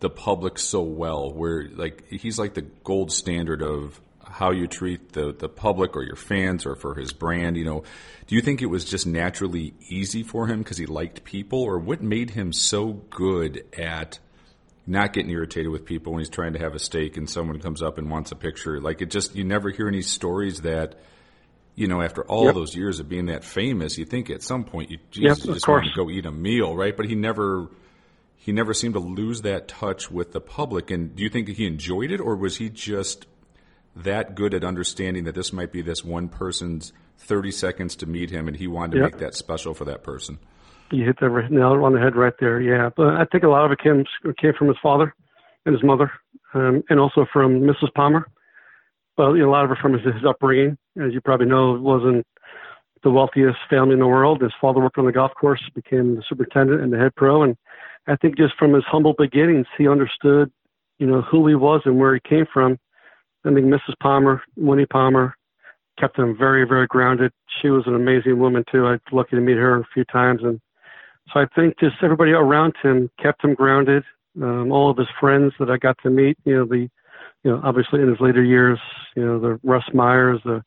[0.00, 5.12] the public so well where like he's like the gold standard of how you treat
[5.12, 7.56] the the public or your fans or for his brand.
[7.56, 7.84] You know,
[8.26, 11.78] do you think it was just naturally easy for him because he liked people, or
[11.78, 14.18] what made him so good at
[14.86, 17.82] not getting irritated with people when he's trying to have a steak and someone comes
[17.82, 18.80] up and wants a picture?
[18.80, 20.96] Like it just you never hear any stories that.
[21.80, 22.54] You know, after all Yep.
[22.56, 25.66] those years of being that famous, you think at some point you Yep, you just
[25.66, 26.94] want to go eat a meal, right?
[26.94, 27.68] But he never
[28.36, 30.90] he never seemed to lose that touch with the public.
[30.90, 33.26] And do you think he enjoyed it, or was he just
[33.96, 38.28] that good at understanding that this might be this one person's 30 seconds to meet
[38.28, 39.12] him, and he wanted to Yep.
[39.12, 40.38] make that special for that person?
[40.90, 42.60] You hit the nail on the head right there.
[42.60, 44.04] Yeah, but I think a lot of it came
[44.38, 45.14] came from his father
[45.64, 46.12] and his mother,
[46.52, 47.94] um, and also from Mrs.
[47.94, 48.26] Palmer.
[49.20, 50.78] Well, a lot of it from his, his upbringing.
[50.98, 52.26] As you probably know, wasn't
[53.02, 54.40] the wealthiest family in the world.
[54.40, 57.54] His father worked on the golf course, became the superintendent and the head pro, and
[58.06, 60.50] I think just from his humble beginnings, he understood,
[60.98, 62.78] you know, who he was and where he came from.
[63.44, 63.92] I think Mrs.
[64.02, 65.34] Palmer, Winnie Palmer,
[65.98, 67.30] kept him very, very grounded.
[67.60, 68.86] She was an amazing woman too.
[68.86, 70.62] I was lucky to meet her a few times, and
[71.30, 74.02] so I think just everybody around him kept him grounded.
[74.40, 76.88] Um, all of his friends that I got to meet, you know, the,
[77.44, 78.78] you know, obviously in his later years,
[79.16, 80.62] you know, the Russ Myers, the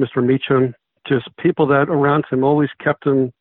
[0.00, 0.24] Mr.
[0.24, 0.74] Meacham,
[1.06, 3.32] just people that around him always kept him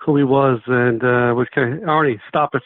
[0.00, 2.62] who he was, and uh, was kind of Arnie, stop it,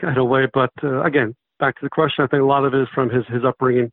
[0.00, 0.46] kind of way.
[0.52, 3.08] But uh, again, back to the question, I think a lot of it is from
[3.08, 3.92] his his upbringing,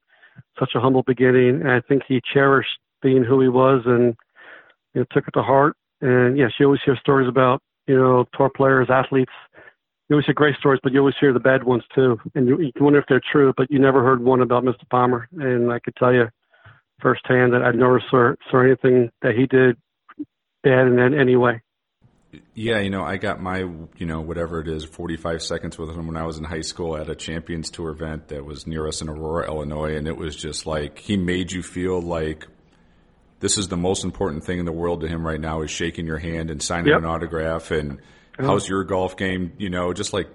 [0.60, 4.16] such a humble beginning, and I think he cherished being who he was, and
[4.94, 5.76] you know, took it to heart.
[6.02, 9.32] And yes, you always hear stories about you know tour players, athletes.
[10.14, 12.60] You always hear great stories, but you always hear the bad ones too, and you,
[12.60, 13.52] you wonder if they're true.
[13.58, 14.88] But you never heard one about Mr.
[14.92, 16.26] Palmer, and I could tell you
[17.02, 19.76] firsthand that I never saw, saw anything that he did
[20.62, 21.64] bad in any way.
[22.54, 23.62] Yeah, you know, I got my,
[23.98, 26.96] you know, whatever it is, 45 seconds with him when I was in high school
[26.96, 29.96] at a Champions Tour event that was near us in Aurora, Illinois.
[29.96, 32.46] And it was just like, he made you feel like
[33.40, 36.06] this is the most important thing in the world to him right now is shaking
[36.06, 37.00] your hand and signing Yep.
[37.00, 37.72] an autograph.
[37.72, 38.00] And
[38.34, 38.46] Mm-hmm.
[38.46, 39.54] how's your golf game?
[39.58, 40.30] You know, just like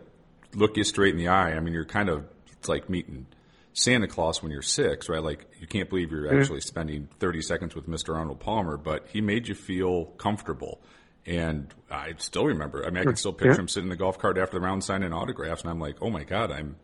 [0.55, 1.53] look you straight in the eye.
[1.53, 3.27] I mean, you're kind of, it's like meeting
[3.73, 5.23] Santa Claus when you're six, right?
[5.23, 6.41] Like you can't believe you're mm-hmm.
[6.41, 8.17] actually spending 30 seconds with Mr.
[8.17, 10.81] Arnold Palmer, but he made you feel comfortable.
[11.27, 12.87] And I still remember.
[12.87, 13.59] I mean, I can still picture Yeah.
[13.61, 16.09] him sitting in the golf cart after the round signing autographs, and I'm like, oh
[16.11, 16.77] my god, I'm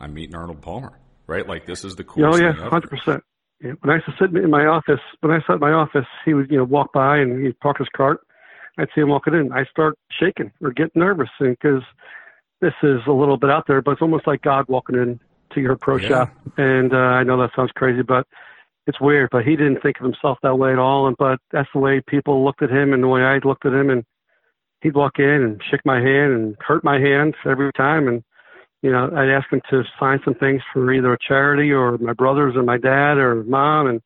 [0.00, 1.46] I'm meeting Arnold Palmer, right?
[1.46, 2.70] Like this is the Oh coolest yeah, thing ever.
[2.70, 3.22] hundred percent.
[3.62, 3.72] Yeah.
[3.80, 6.32] When I used to sit in my office, when I sat in my office, he
[6.32, 8.20] would you know walk by and he'd park his cart.
[8.78, 9.52] I'd see him walking in.
[9.52, 11.82] I start shaking or get nervous because
[12.60, 15.20] this is a little bit out there, but it's almost like God walking in
[15.52, 16.08] to your pro Yeah.
[16.08, 16.30] shop.
[16.56, 18.26] And uh, I know that sounds crazy, but
[18.86, 19.30] it's weird.
[19.30, 21.06] But he didn't think of himself that way at all.
[21.06, 23.72] And but that's the way people looked at him and the way I looked at
[23.72, 23.90] him.
[23.90, 24.04] And
[24.82, 28.08] he'd walk in and shake my hand and hurt my hand every time.
[28.08, 28.22] And
[28.82, 32.14] you know, I'd ask him to sign some things for either a charity or my
[32.14, 34.00] brothers or my dad or mom, and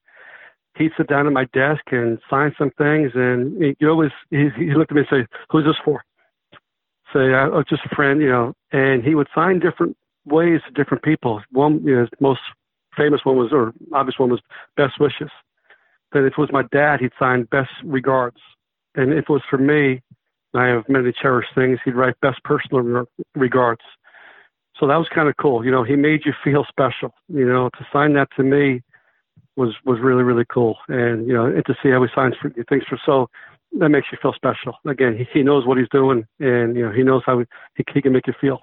[0.76, 3.12] he'd sit down at my desk and sign some things.
[3.14, 6.04] And he always he, he looked at me and say, "Who's this for?"
[7.12, 8.54] Say, "Oh, just a friend," you know.
[8.72, 11.42] And he would sign different ways to different people.
[11.50, 12.40] One, you know, his most
[12.96, 14.40] famous one was, or obvious one was,
[14.76, 15.30] "Best wishes."
[16.12, 18.38] Then if it was my dad, he'd sign "Best regards,"
[18.94, 20.00] and if it was for me,
[20.54, 21.78] I have many cherished things.
[21.84, 23.82] He'd write "Best personal regards."
[24.76, 25.64] So that was kind of cool.
[25.64, 27.14] You know, he made you feel special.
[27.28, 28.82] You know, to sign that to me
[29.56, 30.76] was was really really cool.
[30.88, 33.28] And you know, and to see how he signs for things for so
[33.78, 34.78] that makes you feel special.
[34.86, 37.44] Again, he, he knows what he's doing, and you know, he knows how he,
[37.92, 38.62] he, can make you feel.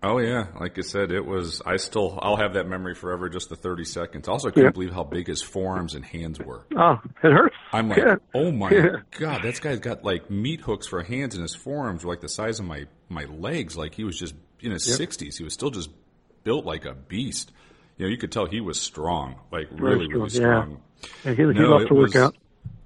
[0.00, 1.60] Oh yeah, like I said, it was.
[1.66, 3.28] I still, I'll have that memory forever.
[3.28, 4.28] Just the thirty seconds.
[4.28, 4.70] Also, I couldn't Yeah.
[4.70, 6.64] believe how big his forearms and hands were.
[6.76, 7.56] Oh, it hurts.
[7.72, 8.14] I'm like, Yeah.
[8.32, 8.88] oh my Yeah.
[9.18, 12.28] god, this guy's got like meat hooks for hands, and his forearms were like the
[12.28, 13.76] size of my my legs.
[13.76, 15.36] Like he was just in his sixties.
[15.36, 15.90] He was still just
[16.44, 17.50] built like a beast.
[17.98, 20.62] You know, you could tell he was strong, like really, really strong, yeah.
[20.62, 20.82] strong.
[21.24, 22.36] And he, he No, loves it to work was- out.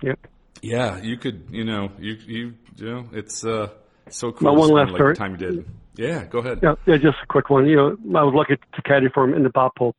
[0.02, 0.14] Yeah.
[0.62, 3.68] Yeah, you could, you know, you you, you know, it's uh
[4.08, 4.52] so cool.
[4.52, 5.14] To one last like, story.
[5.14, 5.64] the time you did.
[5.96, 6.60] Yeah, go ahead.
[6.62, 7.66] Yeah, yeah, just a quick one.
[7.66, 7.88] You know,
[8.18, 9.96] I was lucky to caddy for him in the Bob Hope.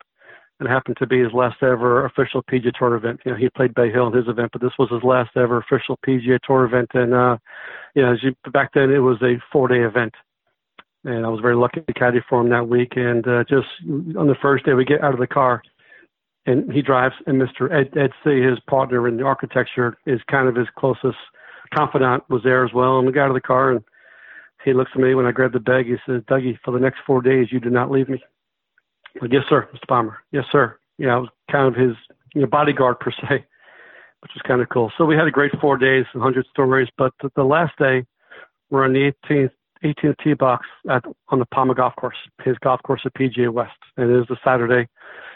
[0.60, 3.20] It happened to be his last ever official PGA Tour event.
[3.26, 5.58] You know, he played Bay Hill in his event, but this was his last ever
[5.58, 6.92] official PGA Tour event.
[6.94, 7.38] And, uh,
[7.94, 10.14] you know, as you, back then it was a four day event.
[11.06, 12.94] And I was very lucky to caddy for him that week.
[12.96, 13.68] And, uh, just
[14.18, 15.62] on the first day we get out of the car
[16.46, 17.72] and he drives and Mr.
[17.72, 21.18] Ed, Ed Seay, his partner in the architecture is kind of his closest
[21.74, 22.98] confidant was there as well.
[22.98, 23.84] And we got out of the car and
[24.64, 25.88] he looks at me when I grab the bag.
[25.88, 28.22] He says, Dougie, for the next four days, you do not leave me.
[29.16, 29.88] I'm like, yes, sir, Mr.
[29.88, 30.18] Palmer.
[30.32, 30.78] Yes, sir.
[30.98, 31.96] You know, I was kind of his
[32.34, 33.46] you know, bodyguard per se,
[34.22, 34.92] which was kind of cool.
[34.98, 36.88] So we had a great four days, 100 stories.
[36.98, 38.06] But the, the last day,
[38.70, 39.52] we're on the 18th,
[39.84, 43.78] 18th tee box at, on the Palmer Golf Course, his golf course at PGA West.
[43.98, 44.88] And it is a Saturday.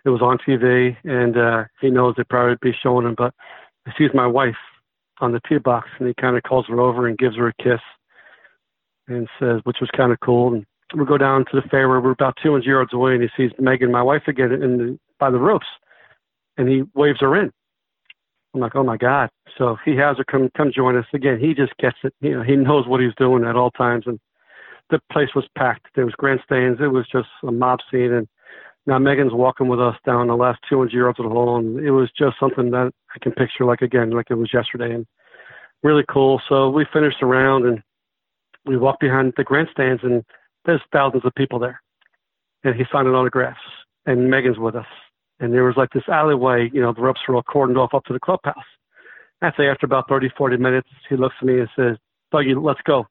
[0.05, 3.15] it was on TV, and uh, he knows they probably be showing him.
[3.17, 3.33] But
[3.85, 4.55] he sees my wife
[5.19, 7.63] on the tee box, and he kind of calls her over and gives her a
[7.63, 7.81] kiss,
[9.07, 10.53] and says, which was kind of cool.
[10.53, 11.99] And we go down to the fairway.
[11.99, 15.29] We're about 200 yards away, and he sees Megan, my wife, again in the, by
[15.29, 15.67] the ropes,
[16.57, 17.51] and he waves her in.
[18.53, 19.29] I'm like, oh my god!
[19.57, 21.39] So he has her come come join us again.
[21.39, 22.13] He just gets it.
[22.21, 24.19] You know, he knows what he's doing at all times, and
[24.89, 25.88] the place was packed.
[25.95, 26.79] There was grandstands.
[26.81, 28.27] It was just a mob scene, and
[28.85, 31.91] now Megan's walking with us down the last 200 yards of the hole, and it
[31.91, 35.05] was just something that I can picture like again, like it was yesterday, and
[35.83, 36.41] really cool.
[36.47, 37.83] So we finished the round, and
[38.65, 40.23] we walked behind the grandstands, and
[40.65, 41.81] there's thousands of people there,
[42.63, 43.59] and he's signing autographs,
[44.05, 44.85] and Megan's with us,
[45.39, 48.05] and there was like this alleyway, you know, the ropes were all cordoned off up
[48.05, 48.55] to the clubhouse.
[49.41, 51.97] I'd say after about 30, 40 minutes, he looks at me and says,
[52.33, 53.05] "Dougie, let's go."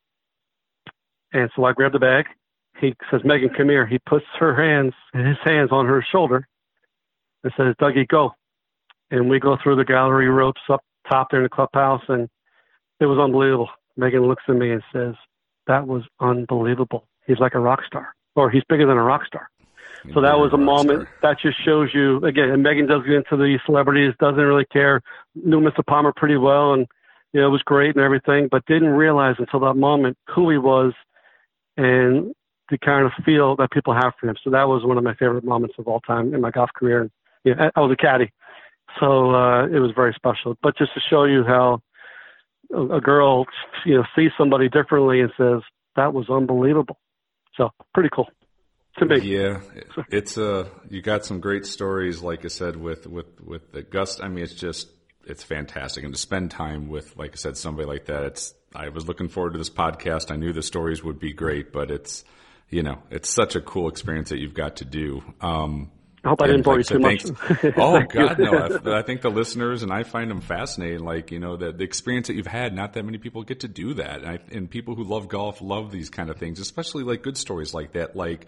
[1.37, 2.26] And so I grab the bag
[2.80, 3.87] he says, Megan, come here.
[3.87, 6.47] He puts her hands, and his hands on her shoulder
[7.43, 8.32] and says, Dougie, go.
[9.11, 12.28] And we go through the gallery ropes up top there in the clubhouse, and
[13.01, 13.70] it was unbelievable.
[13.97, 15.14] Megan looks at me and says,
[15.66, 17.07] That was unbelievable.
[17.26, 19.49] He's like a rock star, or he's bigger than a rock star.
[20.14, 22.51] So that was a moment that just shows you again.
[22.51, 25.01] And Megan does get into the celebrities, doesn't really care.
[25.34, 25.84] Knew Mr.
[25.84, 26.87] Palmer pretty well, and
[27.32, 30.59] you know it was great and everything, but didn't realize until that moment who he
[30.59, 30.93] was
[31.77, 32.35] and
[32.70, 34.37] the kind of feel that people have for him.
[34.43, 37.11] So that was one of my favorite moments of all time in my golf career.
[37.45, 38.33] Yeah, I was a caddy,
[38.99, 40.57] so uh, it was very special.
[40.62, 41.81] But just to show you how
[42.72, 43.47] a, a girl,
[43.85, 45.62] you know, sees somebody differently and says
[45.95, 46.99] that was unbelievable.
[47.57, 48.29] So pretty cool.
[49.01, 49.61] Yeah,
[50.11, 54.22] it's uh, you got some great stories, like I said, with with with the gust.
[54.22, 54.89] I mean, it's just
[55.27, 58.24] it's fantastic, and to spend time with, like I said, somebody like that.
[58.24, 60.31] It's I was looking forward to this podcast.
[60.31, 62.24] I knew the stories would be great, but it's
[62.68, 65.22] you know, it's such a cool experience that you've got to do.
[65.41, 65.93] Um,
[66.24, 67.24] I hope I didn't bore you too much.
[67.77, 68.53] oh God, no!
[68.53, 71.05] I, I, think the listeners and I find them fascinating.
[71.05, 72.74] Like you know, the, the experience that you've had.
[72.74, 75.61] Not that many people get to do that, and, I, and people who love golf
[75.61, 78.16] love these kind of things, especially like good stories like that.
[78.16, 78.47] Like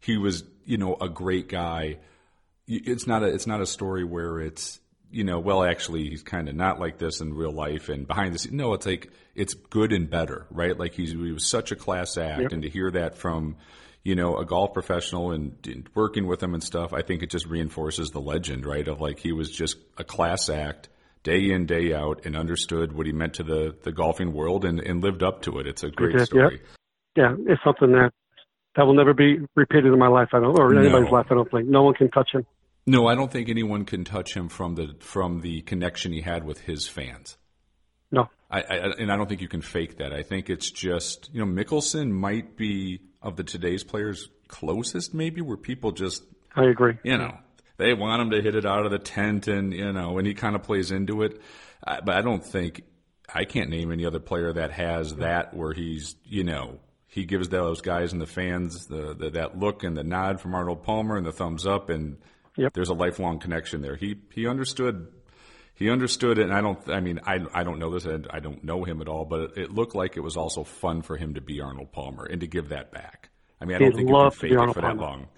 [0.00, 1.98] he was, you know, a great guy.
[2.66, 4.80] It's not a it's not a story where it's
[5.10, 8.34] you know, well, actually, he's kind of not like this in real life and behind
[8.34, 8.54] the scenes.
[8.54, 10.78] No, it's like it's good and better, right?
[10.78, 12.52] Like he's he was such a class act, yep.
[12.52, 13.56] and to hear that from
[14.04, 17.30] you know a golf professional and, and, working with him and stuff, I think it
[17.30, 18.86] just reinforces the legend, right?
[18.86, 20.88] Of like he was just a class act
[21.22, 24.80] day in day out and understood what he meant to the the golfing world and,
[24.80, 25.66] and lived up to it.
[25.66, 26.60] It's a great story.
[27.16, 27.30] Yeah.
[27.30, 28.12] yeah, it's something that
[28.76, 30.28] that will never be repeated in my life.
[30.32, 31.16] I don't, or anybody's no.
[31.16, 31.26] life.
[31.30, 32.46] I don't think no one can touch him.
[32.90, 36.44] No, I don't think anyone can touch him from the from the connection he had
[36.44, 37.36] with his fans.
[38.10, 40.12] No, I, I, and I don't think you can fake that.
[40.12, 45.40] I think it's just you know Mickelson might be of the today's players closest, maybe
[45.40, 46.24] where people just
[46.56, 46.98] I agree.
[47.04, 47.38] You know,
[47.76, 50.34] they want him to hit it out of the tent, and you know, and he
[50.34, 51.40] kind of plays into it.
[51.86, 52.82] Uh, but I don't think
[53.32, 57.50] I can't name any other player that has that where he's you know he gives
[57.50, 61.16] those guys and the fans the, the that look and the nod from Arnold Palmer
[61.16, 62.18] and the thumbs up and
[62.56, 62.72] Yep.
[62.72, 63.96] There's a lifelong connection there.
[63.96, 65.08] He he understood
[65.74, 68.62] he understood it and I don't I mean I I don't know this I don't
[68.64, 71.40] know him at all but it, looked like it was also fun for him to
[71.40, 73.30] be Arnold Palmer and to give that back.
[73.60, 75.28] I mean I don't think you can fake it for that long.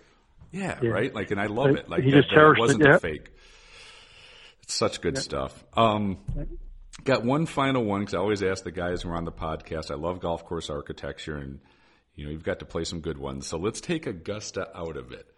[0.50, 1.14] Yeah, yeah, right?
[1.14, 1.88] Like and I love it.
[1.88, 3.30] Like he that, just cherished it wasn't it, a fake.
[4.62, 5.62] It's such good stuff.
[5.74, 6.18] Um
[7.04, 9.90] got one final one cuz I always ask the guys who are on the podcast.
[9.90, 11.60] I love golf course architecture and
[12.14, 13.46] you know, you've got to play some good ones.
[13.46, 15.32] So let's take Augusta out of it.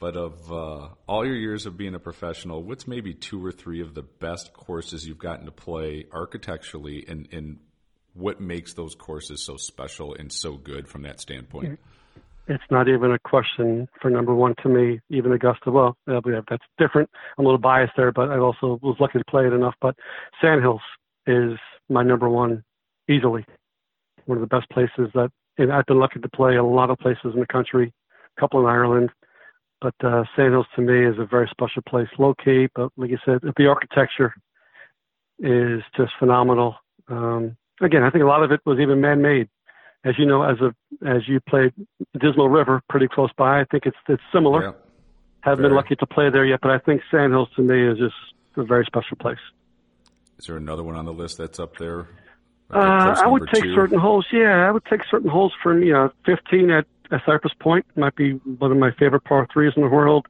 [0.00, 3.82] But of uh, all your years of being a professional, what's maybe two or three
[3.82, 7.58] of the best courses you've gotten to play architecturally, and, and
[8.14, 11.78] what makes those courses so special and so good from that standpoint?
[12.48, 15.70] It's not even a question for number one to me, even Augusta.
[15.70, 17.10] Well, that's different.
[17.38, 19.74] I'm a little biased there, but I also was lucky to play it enough.
[19.80, 19.94] But
[20.40, 20.80] Sand Hills
[21.26, 22.64] is my number one
[23.08, 23.44] easily.
[24.24, 26.98] One of the best places that and I've been lucky to play a lot of
[26.98, 27.92] places in the country,
[28.36, 29.10] a couple in Ireland,
[29.80, 32.08] but uh, Sand Hills to me is a very special place.
[32.18, 34.34] Low key, but like you said, the architecture
[35.38, 36.76] is just phenomenal.
[37.08, 39.48] Um, again, I think a lot of it was even man-made.
[40.04, 40.74] As you know, as a
[41.06, 41.72] as you played
[42.18, 44.62] Dismal River pretty close by, I think it's it's similar.
[44.62, 44.72] Yeah.
[45.42, 47.98] Haven't been lucky to play there yet, but I think Sand Hills to me is
[47.98, 48.14] just
[48.56, 49.38] a very special place.
[50.38, 52.08] Is there another one on the list that's up there?
[52.72, 53.74] Uh, I would take two?
[53.74, 54.26] certain holes.
[54.32, 58.14] Yeah, I would take certain holes from you know 15 at at Cypress Point might
[58.14, 60.26] be one of my favorite par threes in the world.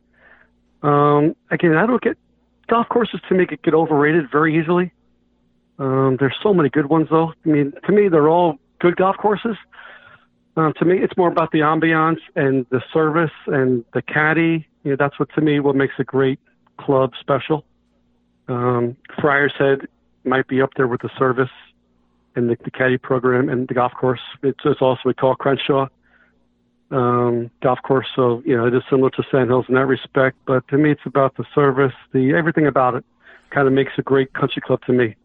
[0.82, 2.16] Um, again, I don't get
[2.68, 4.92] golf courses to me get, get overrated very easily.
[5.78, 7.32] Um, there's so many good ones though.
[7.44, 9.56] I mean, to me, they're all good golf courses.
[10.56, 14.90] Um, to me, it's more about the ambiance and the service and the caddy You
[14.90, 16.38] know, that's what to me what makes a great
[16.78, 17.64] club special.
[18.48, 19.86] Um, Friar's Head
[20.24, 21.50] might be up there with the service
[22.36, 24.20] and the, the caddy program and the golf course.
[24.42, 25.88] It's, it's also we call Crenshaw
[26.90, 30.36] um, golf course, so you know it is similar to Sand Hills in that respect.
[30.46, 33.04] But to me, it's about the service, the everything about it,
[33.50, 35.16] kind of makes a great country club to me.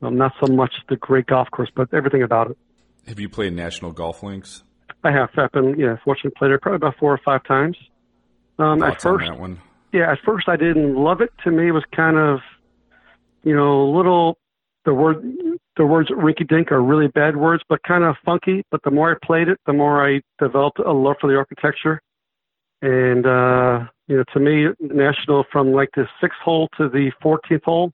[0.00, 2.58] Um, not so much the great golf course, but everything about it.
[3.08, 4.62] Have you played national golf links?
[5.02, 5.30] I have.
[5.36, 7.76] I've been, yeah, fortunate to play there probably about four or five times.
[8.58, 9.60] Um, at Thoughts on that one?
[9.92, 11.30] yeah, at first I didn't love it.
[11.44, 12.40] To me, it was kind of,
[13.44, 14.38] you know, a little.
[14.88, 15.22] The word,
[15.76, 18.64] the words "rinky dink" are really bad words, but kind of funky.
[18.70, 22.00] But the more I played it, the more I developed a love for the architecture.
[22.80, 27.64] And uh, you know, to me, national from like the sixth hole to the fourteenth
[27.64, 27.92] hole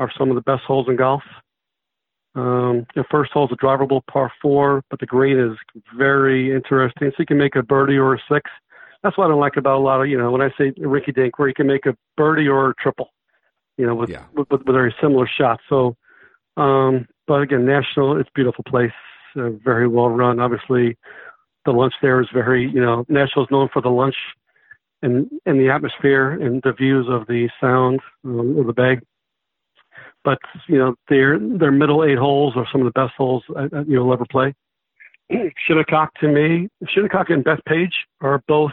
[0.00, 1.22] are some of the best holes in golf.
[2.34, 5.56] Um, the first hole is a drivable par four, but the green is
[5.96, 7.10] very interesting.
[7.10, 8.50] So you can make a birdie or a six.
[9.04, 11.12] That's what I don't like about a lot of, you know, when I say Ricky
[11.12, 13.10] Dink, where you can make a birdie or a triple,
[13.78, 14.24] you know, with, Yeah.
[14.34, 15.62] with, with very similar shots.
[15.68, 15.94] So,
[16.56, 18.92] um, but again, National, it's a beautiful place,
[19.36, 20.40] uh, very well run.
[20.40, 20.96] Obviously,
[21.64, 24.16] the lunch there is very, you know, National is known for the lunch
[25.02, 28.98] and, and the atmosphere and the views of the sound um, of the bay
[30.26, 33.44] but you know their their middle eight holes are some of the best holes
[33.86, 34.52] you'll ever play.
[35.66, 38.72] Shinnecock to me, Shinnecock and Bethpage are both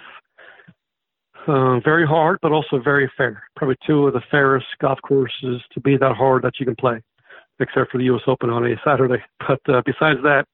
[1.48, 3.44] uh, very hard, but also very fair.
[3.56, 7.02] Probably two of the fairest golf courses to be that hard that you can play,
[7.60, 8.24] except for the U.S.
[8.28, 9.24] Open on a Saturday.
[9.48, 10.46] But uh, besides that,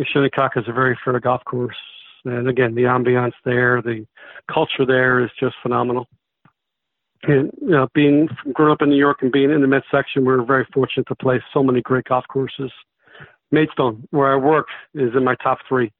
[0.00, 1.76] Shinnecock is a very fair golf course.
[2.24, 4.06] And again, the ambiance there, the
[4.52, 6.06] culture there is just phenomenal
[7.24, 10.32] and you know, being growing up in New York and being in the midsection, we
[10.32, 12.70] are very fortunate to play so many great golf courses.
[13.50, 15.90] Maidstone, where I work, is in my top three.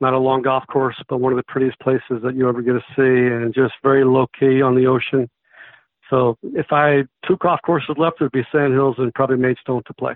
[0.00, 2.72] Not a long golf course, but one of the prettiest places that you ever get
[2.72, 5.28] to see, and just very low key on the ocean.
[6.10, 9.82] So if I two golf courses left, it would be Sand Hills and probably Maidstone
[9.86, 10.14] to play.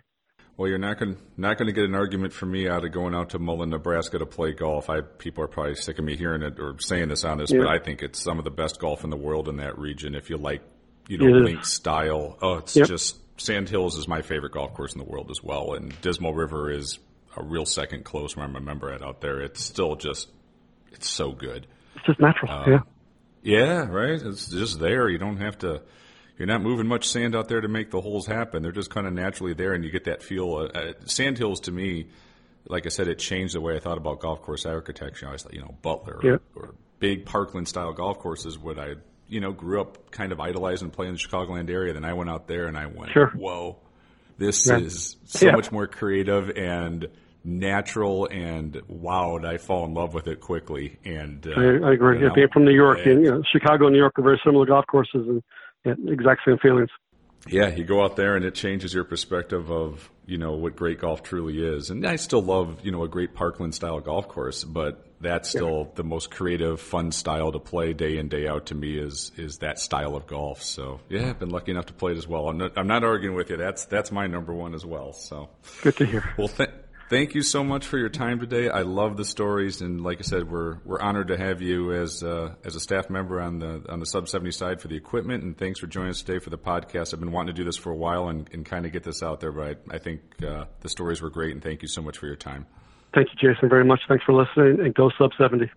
[0.57, 3.15] Well, you're not going not going to get an argument from me out of going
[3.15, 4.91] out to Mullen, Nebraska to play golf.
[4.91, 7.61] I people are probably sick of me hearing it or saying this on this, Yeah.
[7.61, 10.15] but I think it's some of the best golf in the world in that region.
[10.15, 10.63] If you like,
[11.09, 11.45] you know, is.
[11.45, 12.39] link style.
[12.43, 12.87] Oh, it's Yep.
[12.87, 16.35] just Sand Hills is my favorite golf course in the world as well, and Dismal
[16.35, 16.99] River is
[17.37, 19.41] a real second close where I'm a member at out there.
[19.41, 20.31] It's still just
[20.93, 21.67] it's so good.
[21.97, 22.53] It's just natural.
[22.53, 22.81] Uh, yeah.
[23.43, 24.21] Yeah, right.
[24.23, 25.09] It's just there.
[25.09, 25.83] You don't have to.
[26.39, 28.63] You're not moving much sand out there to make the holes happen.
[28.63, 30.55] They're just kind of naturally there, and you get that feel.
[30.55, 32.09] Uh, uh, sand hills to me,
[32.67, 35.29] like I said, it changed the way I thought about golf course architecture.
[35.29, 36.31] I was like, you know, Butler Yeah.
[36.55, 38.59] or, or big Parkland style golf courses.
[38.59, 38.95] What I,
[39.29, 41.93] you know, grew up kind of idolizing playing in the Chicagoland area.
[41.93, 43.29] Then I went out there and I went, Sure.
[43.35, 43.77] whoa,
[44.39, 44.79] this Yeah.
[44.79, 45.53] is so Yeah.
[45.53, 47.09] much more creative and
[47.45, 48.27] natural.
[48.27, 50.99] And wow, I fall in love with it quickly.
[51.05, 52.17] And uh, I, I agree.
[52.17, 54.23] you Yeah, know, being from New York, and- you know, Chicago and New York are
[54.23, 55.43] very similar golf courses, and
[55.85, 56.91] yeah, exact same feelings.
[57.49, 61.01] Yeah, you go out there and it changes your perspective of you know what great
[61.01, 61.91] golf truly is.
[61.91, 65.91] And I still love you know a great Parkland style golf course, but that's still
[65.97, 68.67] the most creative, fun style to play day in day out.
[68.67, 70.63] To me, is is that style of golf.
[70.63, 72.49] So yeah, I've been lucky enough to play it as well.
[72.49, 73.57] I'm not, I'm not arguing with you.
[73.57, 75.13] That's that's my number one as well.
[75.13, 75.49] So
[75.83, 76.33] Good to hear.
[76.39, 76.71] well, th-
[77.13, 78.71] thank you so much for your time today.
[78.71, 82.23] I love the stories, and like I said, we're we're honored to have you as
[82.23, 85.45] uh, as a staff member on the on the sub seventy side for the equipment.
[85.45, 87.13] And thanks for joining us today for the podcast.
[87.13, 89.23] I've been wanting to do this for a while and, and kind of get this
[89.23, 91.53] out there, but I, I think uh, the stories were great.
[91.53, 92.67] And thank you so much for your time.
[93.15, 94.01] Thank you, Jason, very much.
[94.09, 95.71] Thanks for listening, and go sub 70.